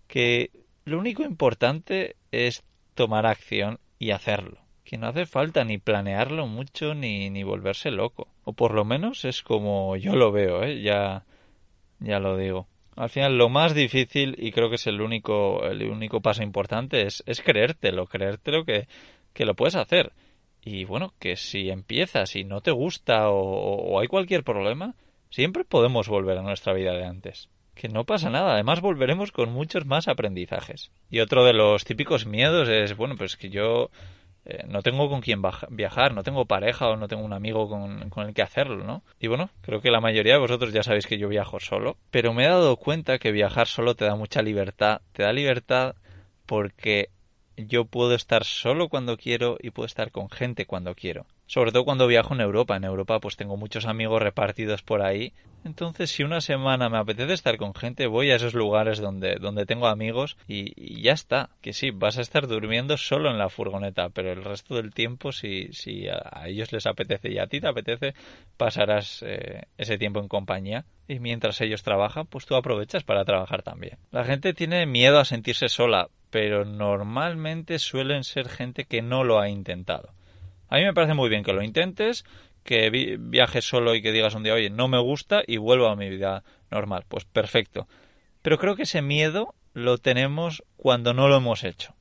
que 0.08 0.52
lo 0.84 1.00
único 1.00 1.24
importante 1.24 2.18
es 2.34 2.66
tomar 2.96 3.26
acción 3.26 3.80
y 3.98 4.12
hacerlo. 4.12 4.63
Que 4.94 5.00
no 5.00 5.08
hace 5.08 5.26
falta 5.26 5.64
ni 5.64 5.80
planearlo 5.80 6.46
mucho 6.46 6.94
ni, 6.94 7.32
ni 7.32 7.42
volverse 7.42 7.90
loco. 7.90 8.28
O 8.44 8.54
por 8.54 8.76
lo 8.76 8.86
menos 8.86 9.26
es 9.26 9.42
como 9.42 9.96
yo 9.96 10.16
lo 10.16 10.32
veo, 10.32 10.62
¿eh? 10.62 10.84
Ya, 10.84 11.26
ya 12.00 12.20
lo 12.20 12.38
digo. 12.38 12.68
Al 12.96 13.10
final 13.10 13.36
lo 13.36 13.50
más 13.50 13.74
difícil 13.74 14.36
y 14.38 14.52
creo 14.52 14.70
que 14.70 14.76
es 14.76 14.86
el 14.86 15.02
único, 15.02 15.64
el 15.66 15.90
único 15.90 16.22
paso 16.22 16.44
importante 16.44 17.08
es, 17.08 17.24
es 17.26 17.42
creértelo, 17.42 18.06
creértelo 18.06 18.66
que, 18.66 18.88
que 19.34 19.46
lo 19.46 19.56
puedes 19.56 19.74
hacer. 19.74 20.12
Y 20.64 20.86
bueno, 20.86 21.16
que 21.18 21.38
si 21.38 21.72
empiezas 21.72 22.36
y 22.36 22.44
no 22.44 22.62
te 22.62 22.70
gusta 22.70 23.32
o, 23.32 23.40
o, 23.40 24.00
hay 24.00 24.08
cualquier 24.08 24.44
problema, 24.44 24.94
siempre 25.32 25.64
podemos 25.64 26.08
volver 26.08 26.38
a 26.38 26.44
nuestra 26.44 26.72
vida 26.72 26.94
de 26.94 27.06
antes. 27.06 27.50
Que 27.74 27.90
no 27.90 28.04
pasa 28.04 28.30
nada, 28.30 28.54
además 28.54 28.80
volveremos 28.80 29.32
con 29.32 29.52
muchos 29.54 29.88
más 29.88 30.08
aprendizajes. 30.08 30.92
Y 31.10 31.20
otro 31.22 31.44
de 31.46 31.54
los 31.54 31.84
típicos 31.84 32.28
miedos 32.28 32.70
es, 32.70 32.96
bueno, 32.96 33.16
pues 33.18 33.38
que 33.38 33.50
yo 33.50 33.90
eh, 34.46 34.66
no 34.68 34.82
tengo 34.82 35.10
con 35.10 35.22
quién 35.22 35.42
viajar, 35.70 36.14
no 36.14 36.24
tengo 36.24 36.46
pareja 36.46 36.90
o 36.90 36.98
no 36.98 37.08
tengo 37.08 37.24
un 37.24 37.34
amigo 37.34 37.70
con, 37.70 38.10
con, 38.10 38.28
el 38.28 38.34
que 38.34 38.42
hacerlo, 38.42 38.84
¿no? 38.84 39.04
Y 39.20 39.28
bueno, 39.28 39.50
creo 39.62 39.82
que 39.82 39.92
la 39.92 40.02
mayoría 40.02 40.34
de 40.34 40.40
vosotros 40.40 40.74
ya 40.74 40.84
sabéis 40.84 41.08
que 41.08 41.18
yo 41.18 41.30
viajo 41.30 41.60
solo, 41.60 41.98
pero 42.12 42.34
me 42.34 42.46
he 42.46 42.50
dado 42.50 42.76
cuenta 42.76 43.20
que 43.20 43.32
viajar 43.32 43.68
solo 43.68 43.96
te 43.96 44.06
da 44.06 44.16
mucha 44.16 44.42
libertad, 44.42 45.02
te 45.14 45.24
da 45.24 45.32
libertad 45.32 45.96
porque 46.46 47.10
yo 47.56 47.86
puedo 47.86 48.16
estar 48.16 48.44
solo 48.44 48.90
cuando 48.90 49.18
quiero 49.18 49.58
y 49.62 49.70
puedo 49.70 49.86
estar 49.86 50.12
con 50.12 50.30
gente 50.30 50.66
cuando 50.66 50.96
quiero. 50.96 51.26
Sobre 51.54 51.72
todo 51.72 51.86
cuando 51.86 52.08
viajo 52.08 52.34
en 52.34 52.42
Europa. 52.42 52.76
En 52.76 52.84
Europa 52.84 53.20
pues 53.20 53.38
tengo 53.38 53.58
muchos 53.58 53.86
amigos 53.86 54.20
repartidos 54.20 54.82
por 54.82 55.04
ahí. 55.04 55.34
Entonces 55.64 56.10
si 56.10 56.24
una 56.24 56.42
semana 56.42 56.90
me 56.90 56.98
apetece 56.98 57.32
estar 57.34 57.58
con 57.58 57.76
gente, 57.76 58.08
voy 58.08 58.32
a 58.32 58.38
esos 58.38 58.56
lugares 58.56 58.98
donde, 58.98 59.36
donde 59.36 59.68
tengo 59.68 59.86
amigos 59.86 60.36
y, 60.48 61.04
ya 61.04 61.12
está. 61.12 61.52
Que 61.62 61.74
sí, 61.74 61.92
vas 61.92 62.18
a 62.18 62.22
estar 62.22 62.48
durmiendo 62.48 62.98
solo 62.98 63.30
en 63.30 63.38
la 63.38 63.50
furgoneta, 63.50 64.10
pero 64.10 64.32
el 64.32 64.44
resto 64.44 64.74
del 64.74 64.96
tiempo 64.96 65.32
si, 65.32 65.72
si 65.74 66.08
a, 66.08 66.48
ellos 66.48 66.72
les 66.72 66.88
apetece 66.88 67.32
y 67.32 67.38
a 67.38 67.46
ti 67.46 67.62
te 67.62 67.68
apetece, 67.68 68.16
pasarás 68.58 69.22
eh, 69.22 69.68
ese 69.78 70.00
tiempo 70.00 70.22
en 70.22 70.30
compañía. 70.30 70.86
Y 71.08 71.20
mientras 71.20 71.62
ellos 71.62 71.84
trabajan, 71.84 72.26
pues 72.26 72.48
tú 72.48 72.56
aprovechas 72.56 73.04
para 73.04 73.26
trabajar 73.26 73.62
también. 73.62 74.00
La 74.10 74.24
gente 74.24 74.56
tiene 74.56 74.88
miedo 74.88 75.20
a 75.20 75.26
sentirse 75.26 75.70
sola, 75.70 76.10
pero 76.32 76.66
normalmente 76.66 77.78
suelen 77.78 78.24
ser 78.24 78.50
gente 78.50 78.86
que 78.86 79.04
no 79.04 79.24
lo 79.24 79.40
ha 79.40 79.50
intentado. 79.50 80.16
A 80.74 80.78
mí 80.78 80.86
me 80.86 80.94
parece 80.96 81.14
muy 81.14 81.30
bien 81.30 81.44
que 81.44 81.54
lo 81.54 81.62
intentes, 81.62 82.26
que 82.64 82.90
viajes 83.20 83.64
solo 83.64 83.94
y 83.94 84.02
que 84.02 84.12
digas 84.12 84.34
un 84.34 84.42
día, 84.42 84.56
oye, 84.56 84.72
no 84.72 84.88
me 84.88 84.98
gusta 84.98 85.44
y 85.46 85.58
vuelvo 85.58 85.88
a 85.88 85.96
mi 85.96 86.10
vida 86.10 86.44
normal. 86.72 87.06
Pues 87.08 87.26
perfecto. 87.26 87.88
Pero 88.42 88.58
creo 88.58 88.76
que 88.76 88.82
ese 88.82 89.04
miedo 89.04 89.54
lo 89.76 90.00
tenemos 90.00 90.64
cuando 90.76 91.14
no 91.14 91.28
lo 91.28 91.38
hemos 91.38 91.64
hecho. 91.64 91.94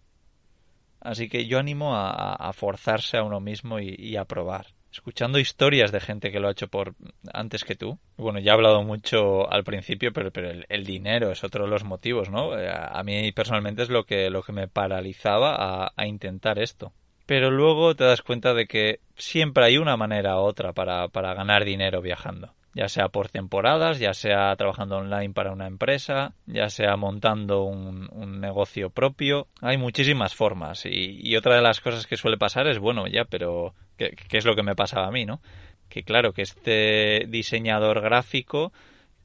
Así 1.01 1.29
que 1.29 1.45
yo 1.45 1.59
animo 1.59 1.95
a, 1.95 2.51
forzarse 2.55 3.19
a 3.19 3.25
uno 3.25 3.41
mismo 3.41 3.79
y, 3.79 4.17
a 4.17 4.25
probar. 4.25 4.69
Escuchando 4.91 5.39
historias 5.39 5.93
de 5.93 6.01
gente 6.01 6.33
que 6.33 6.41
lo 6.41 6.49
ha 6.49 6.53
hecho 6.53 6.69
por 6.69 6.95
antes 7.35 7.65
que 7.65 7.77
tú. 7.77 7.99
Bueno, 8.17 8.39
ya 8.39 8.53
he 8.53 8.55
hablado 8.55 8.83
mucho 8.83 9.53
al 9.53 9.65
principio, 9.65 10.15
pero, 10.15 10.31
pero 10.31 10.51
el, 10.67 10.85
dinero 10.87 11.31
es 11.31 11.45
otro 11.45 11.65
de 11.65 11.71
los 11.71 11.85
motivos, 11.85 12.31
¿no? 12.31 12.59
Eh, 12.59 12.71
a, 12.73 13.03
mí 13.03 13.33
personalmente 13.33 13.83
es 13.83 13.91
lo 13.91 14.05
que, 14.05 14.31
lo 14.31 14.43
que 14.43 14.53
me 14.53 14.67
paralizaba 14.67 15.93
a 15.95 16.07
intentar 16.07 16.59
esto 16.59 16.95
pero 17.27 17.51
luego 17.51 17.95
te 17.95 18.05
das 18.05 18.23
cuenta 18.23 18.55
de 18.55 18.67
que 18.67 19.01
siempre 19.17 19.65
hay 19.65 19.79
una 19.79 19.97
manera 19.97 20.37
u 20.37 20.45
otra 20.45 20.73
para, 20.73 21.09
para 21.09 21.35
ganar 21.35 21.65
dinero 21.65 22.01
viajando 22.01 22.53
ya 22.75 22.89
sea 22.89 23.09
por 23.09 23.29
temporadas, 23.29 23.99
ya 23.99 24.15
sea 24.15 24.55
trabajando 24.57 24.97
online 24.97 25.33
para 25.35 25.53
una 25.53 25.67
empresa, 25.67 26.35
ya 26.47 26.71
sea 26.71 26.97
montando 26.97 27.65
un, 27.65 28.09
un 28.13 28.41
negocio 28.41 28.91
propio. 28.91 29.49
Hay 29.61 29.77
muchísimas 29.77 30.35
formas 30.35 30.87
y, 30.87 31.21
y, 31.23 31.37
otra 31.37 31.57
de 31.57 31.63
las 31.63 31.81
cosas 31.81 32.07
que 32.07 32.17
suele 32.17 32.39
pasar 32.39 32.67
es, 32.67 32.79
bueno, 32.79 33.07
ya, 33.07 33.25
pero 33.25 33.75
¿qué, 33.99 34.17
¿qué, 34.29 34.39
es 34.39 34.45
lo 34.45 34.57
que 34.57 34.63
me 34.63 34.75
pasaba 34.75 35.09
a 35.09 35.11
mí, 35.11 35.27
no? 35.27 35.41
Que 35.89 36.03
claro, 36.03 36.33
que 36.33 36.43
este 36.43 37.27
diseñador 37.29 38.01
gráfico, 38.01 38.73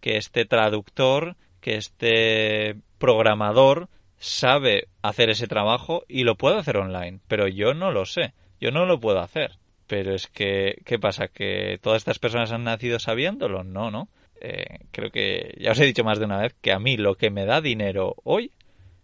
que 0.02 0.18
este 0.18 0.44
traductor, 0.46 1.38
que 1.62 1.78
este 1.78 2.76
programador, 2.98 3.88
sabe 4.20 4.88
hacer 5.02 5.30
ese 5.30 5.48
trabajo 5.48 6.04
y 6.08 6.24
lo 6.24 6.36
puede 6.36 6.58
hacer 6.58 6.78
online, 6.78 7.20
pero 7.28 7.48
yo 7.48 7.74
no 7.74 7.92
lo 7.92 8.06
sé, 8.06 8.34
yo 8.60 8.72
no 8.72 8.86
lo 8.86 9.00
puedo 9.00 9.20
hacer. 9.20 9.58
Pero 9.88 10.14
es 10.14 10.28
que, 10.28 10.82
¿qué 10.86 11.00
pasa? 11.00 11.30
¿Que 11.30 11.80
todas 11.82 12.00
estas 12.00 12.20
personas 12.20 12.52
han 12.52 12.66
nacido 12.66 13.00
sabiéndolo? 13.00 13.64
No, 13.64 13.90
no. 13.90 14.10
Eh, 14.42 14.80
creo 14.92 15.12
que 15.12 15.56
ya 15.60 15.72
os 15.72 15.80
he 15.80 15.86
dicho 15.86 16.04
más 16.04 16.20
de 16.20 16.26
una 16.26 16.42
vez 16.42 16.56
que 16.62 16.74
a 16.74 16.80
mí 16.80 16.98
lo 16.98 17.16
que 17.16 17.32
me 17.32 17.46
da 17.46 17.62
dinero 17.62 18.16
hoy 18.24 18.52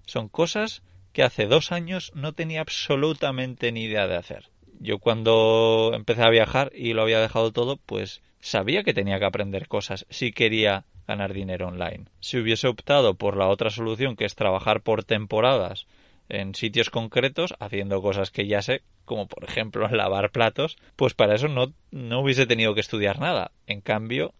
son 0.05 0.27
cosas 0.27 0.83
que 1.11 1.23
hace 1.23 1.45
dos 1.45 1.71
años 1.71 2.11
no 2.15 2.33
tenía 2.33 2.61
absolutamente 2.61 3.71
ni 3.71 3.83
idea 3.83 4.07
de 4.07 4.17
hacer. 4.17 4.49
Yo 4.79 4.99
cuando 4.99 5.91
empecé 5.93 6.23
a 6.23 6.29
viajar 6.29 6.71
y 6.75 6.93
lo 6.93 7.03
había 7.03 7.21
dejado 7.21 7.51
todo, 7.51 7.77
pues 7.77 8.21
sabía 8.43 8.83
que 8.83 8.93
tenía 8.93 9.19
que 9.19 9.25
aprender 9.25 9.69
cosas 9.69 10.05
si 10.09 10.33
quería 10.33 10.83
ganar 11.07 11.33
dinero 11.33 11.69
online. 11.69 12.05
Si 12.19 12.37
hubiese 12.37 12.67
optado 12.67 13.15
por 13.15 13.37
la 13.37 13.47
otra 13.47 13.69
solución, 13.69 14.17
que 14.17 14.25
es 14.25 14.35
trabajar 14.35 14.81
por 14.81 15.05
temporadas 15.05 15.87
en 16.27 16.53
sitios 16.53 16.89
concretos, 16.89 17.53
haciendo 17.59 18.01
cosas 18.01 18.31
que 18.31 18.45
ya 18.45 18.61
sé, 18.61 18.81
como 19.05 19.27
por 19.27 19.45
ejemplo 19.45 19.87
lavar 19.91 20.31
platos, 20.31 20.77
pues 20.97 21.13
para 21.13 21.35
eso 21.35 21.47
no, 21.47 21.73
no 21.91 22.19
hubiese 22.19 22.45
tenido 22.45 22.75
que 22.75 22.81
estudiar 22.81 23.19
nada. 23.19 23.51
En 23.65 23.79
cambio, 23.79 24.33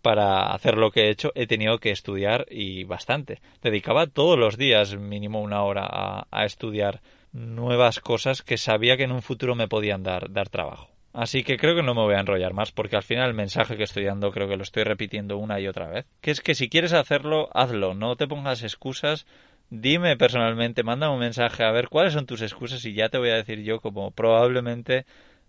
para 0.00 0.54
hacer 0.54 0.78
lo 0.78 0.90
que 0.90 1.04
he 1.04 1.10
hecho 1.10 1.30
he 1.34 1.46
tenido 1.46 1.78
que 1.78 1.90
estudiar 1.90 2.46
y 2.50 2.84
bastante. 2.84 3.42
Dedicaba 3.62 4.06
todos 4.06 4.38
los 4.38 4.56
días 4.56 4.96
mínimo 4.96 5.42
una 5.42 5.62
hora 5.64 5.86
a, 5.86 6.26
a 6.30 6.46
estudiar 6.46 7.02
nuevas 7.32 8.00
cosas 8.00 8.40
que 8.40 8.56
sabía 8.56 8.96
que 8.96 9.04
en 9.04 9.12
un 9.12 9.22
futuro 9.22 9.54
me 9.54 9.68
podían 9.68 10.02
dar, 10.02 10.32
dar 10.32 10.48
trabajo. 10.48 10.88
Así 11.12 11.42
que 11.42 11.56
creo 11.56 11.74
que 11.74 11.82
no 11.82 11.94
me 11.94 12.02
voy 12.02 12.14
a 12.14 12.20
enrollar 12.20 12.54
más 12.54 12.70
porque 12.70 12.96
al 12.96 13.02
final 13.02 13.28
el 13.28 13.34
mensaje 13.34 13.76
que 13.76 13.82
estoy 13.82 14.04
dando 14.04 14.30
creo 14.30 14.48
que 14.48 14.56
lo 14.56 14.62
estoy 14.62 14.84
repitiendo 14.84 15.38
una 15.38 15.58
y 15.58 15.66
otra 15.66 15.88
vez. 15.88 16.06
Que 16.20 16.30
es 16.30 16.40
que 16.40 16.54
si 16.54 16.68
quieres 16.68 16.92
hacerlo, 16.92 17.48
hazlo, 17.52 17.94
no 17.94 18.16
te 18.16 18.28
pongas 18.28 18.62
excusas. 18.62 19.26
Dime 19.70 20.16
personalmente, 20.16 20.82
manda 20.82 21.10
un 21.10 21.20
mensaje 21.20 21.64
a 21.64 21.72
ver 21.72 21.88
cuáles 21.88 22.12
son 22.12 22.26
tus 22.26 22.42
excusas 22.42 22.84
y 22.84 22.94
ya 22.94 23.08
te 23.08 23.18
voy 23.18 23.30
a 23.30 23.36
decir 23.36 23.62
yo 23.62 23.80
como 23.80 24.12
probablemente 24.12 25.04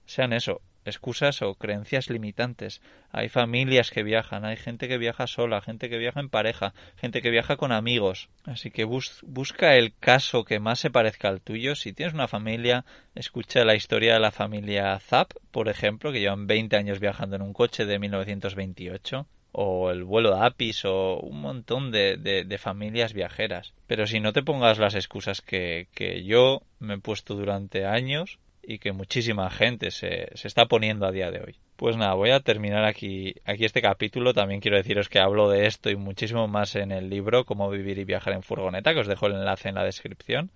sean 0.06 0.34
eso, 0.34 0.62
excusas 0.86 1.42
o 1.42 1.56
creencias 1.56 2.10
limitantes. 2.10 2.82
Hay 3.12 3.30
familias 3.30 3.92
que 3.92 4.04
viajan, 4.04 4.46
hay 4.46 4.58
gente 4.58 4.88
que 4.88 4.98
viaja 4.98 5.28
sola, 5.28 5.62
gente 5.62 5.90
que 5.90 5.98
viaja 5.98 6.20
en 6.20 6.30
pareja, 6.30 6.74
gente 6.96 7.22
que 7.22 7.30
viaja 7.30 7.58
con 7.58 7.72
amigos. 7.72 8.30
Así 8.46 8.72
que 8.72 8.86
busca 8.86 9.76
el 9.76 9.94
caso 10.00 10.44
que 10.44 10.60
más 10.60 10.80
se 10.80 10.90
parezca 10.90 11.30
al 11.30 11.42
tuyo. 11.42 11.76
Si 11.76 11.94
tienes 11.94 12.14
una 12.14 12.28
familia, 12.28 12.86
escucha 13.16 13.66
la 13.66 13.76
historia 13.76 14.14
de 14.14 14.20
la 14.20 14.32
familia 14.32 14.98
Zap, 15.00 15.34
por 15.52 15.70
ejemplo, 15.70 16.12
que 16.12 16.20
llevan 16.20 16.48
20 16.48 16.76
años 16.76 17.00
viajando 17.00 17.36
en 17.36 17.42
un 17.42 17.54
coche 17.54 17.86
de 17.86 18.00
1928 18.00 19.28
o 19.54 19.92
el 19.92 20.04
vuelo 20.04 20.36
de 20.36 20.46
Apis 20.46 20.86
o 20.86 21.20
un 21.20 21.42
montón 21.42 21.92
de, 21.92 22.18
de, 22.18 22.58
familias 22.58 23.14
viajeras. 23.14 23.74
Pero 23.88 24.08
si 24.08 24.20
no 24.20 24.34
te 24.34 24.44
pongas 24.44 24.78
las 24.80 24.96
excusas 24.96 25.42
que, 25.42 25.88
que 25.94 26.24
yo 26.24 26.62
me 26.80 26.96
he 26.96 26.98
puesto 27.00 27.36
durante 27.36 27.86
años, 27.86 28.40
y 28.64 28.80
que 28.80 28.92
muchísima 28.92 29.50
gente 29.50 29.92
se, 29.92 30.30
se 30.34 30.48
está 30.48 30.66
poniendo 30.66 31.06
a 31.06 31.12
día 31.12 31.32
de 31.32 31.42
hoy. 31.42 31.56
Pues 31.76 31.98
nada, 31.98 32.14
voy 32.14 32.30
a 32.30 32.40
terminar 32.40 32.86
aquí, 32.86 33.36
aquí 33.46 33.66
este 33.66 33.82
capítulo. 33.82 34.34
También 34.34 34.62
quiero 34.62 34.78
deciros 34.78 35.10
que 35.10 35.20
hablo 35.20 35.50
de 35.50 35.66
esto 35.66 35.90
y 35.90 35.96
muchísimo 35.96 36.48
más 36.48 36.76
en 36.76 36.92
el 36.92 37.10
libro 37.10 37.46
Cómo 37.46 37.70
vivir 37.70 37.98
y 37.98 38.06
viajar 38.06 38.34
en 38.34 38.44
furgoneta, 38.44 38.94
que 38.94 39.00
os 39.00 39.08
dejo 39.08 39.28
el 39.28 39.34
enlace 39.34 39.70
en 39.70 39.76
la 39.76 39.84
descripción. 39.84 40.52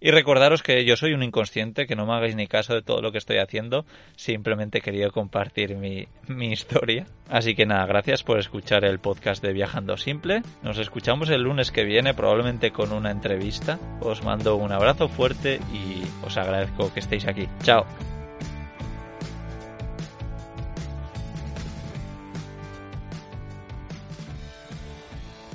Y 0.00 0.10
recordaros 0.10 0.62
que 0.62 0.84
yo 0.84 0.96
soy 0.96 1.12
un 1.12 1.22
inconsciente, 1.22 1.86
que 1.86 1.94
no 1.94 2.06
me 2.06 2.14
hagáis 2.14 2.34
ni 2.34 2.46
caso 2.46 2.74
de 2.74 2.82
todo 2.82 3.02
lo 3.02 3.12
que 3.12 3.18
estoy 3.18 3.36
haciendo, 3.36 3.84
simplemente 4.16 4.80
quería 4.80 5.10
compartir 5.10 5.76
mi, 5.76 6.08
mi 6.26 6.52
historia. 6.52 7.06
Así 7.28 7.54
que 7.54 7.66
nada, 7.66 7.86
gracias 7.86 8.22
por 8.22 8.38
escuchar 8.38 8.84
el 8.84 8.98
podcast 8.98 9.42
de 9.42 9.52
Viajando 9.52 9.96
Simple. 9.96 10.42
Nos 10.62 10.78
escuchamos 10.78 11.28
el 11.28 11.42
lunes 11.42 11.70
que 11.70 11.84
viene, 11.84 12.14
probablemente 12.14 12.70
con 12.70 12.92
una 12.92 13.10
entrevista. 13.10 13.78
Os 14.00 14.24
mando 14.24 14.56
un 14.56 14.72
abrazo 14.72 15.08
fuerte 15.08 15.60
y 15.72 16.02
os 16.24 16.36
agradezco 16.36 16.92
que 16.92 17.00
estéis 17.00 17.26
aquí. 17.26 17.46
Chao. 17.62 17.84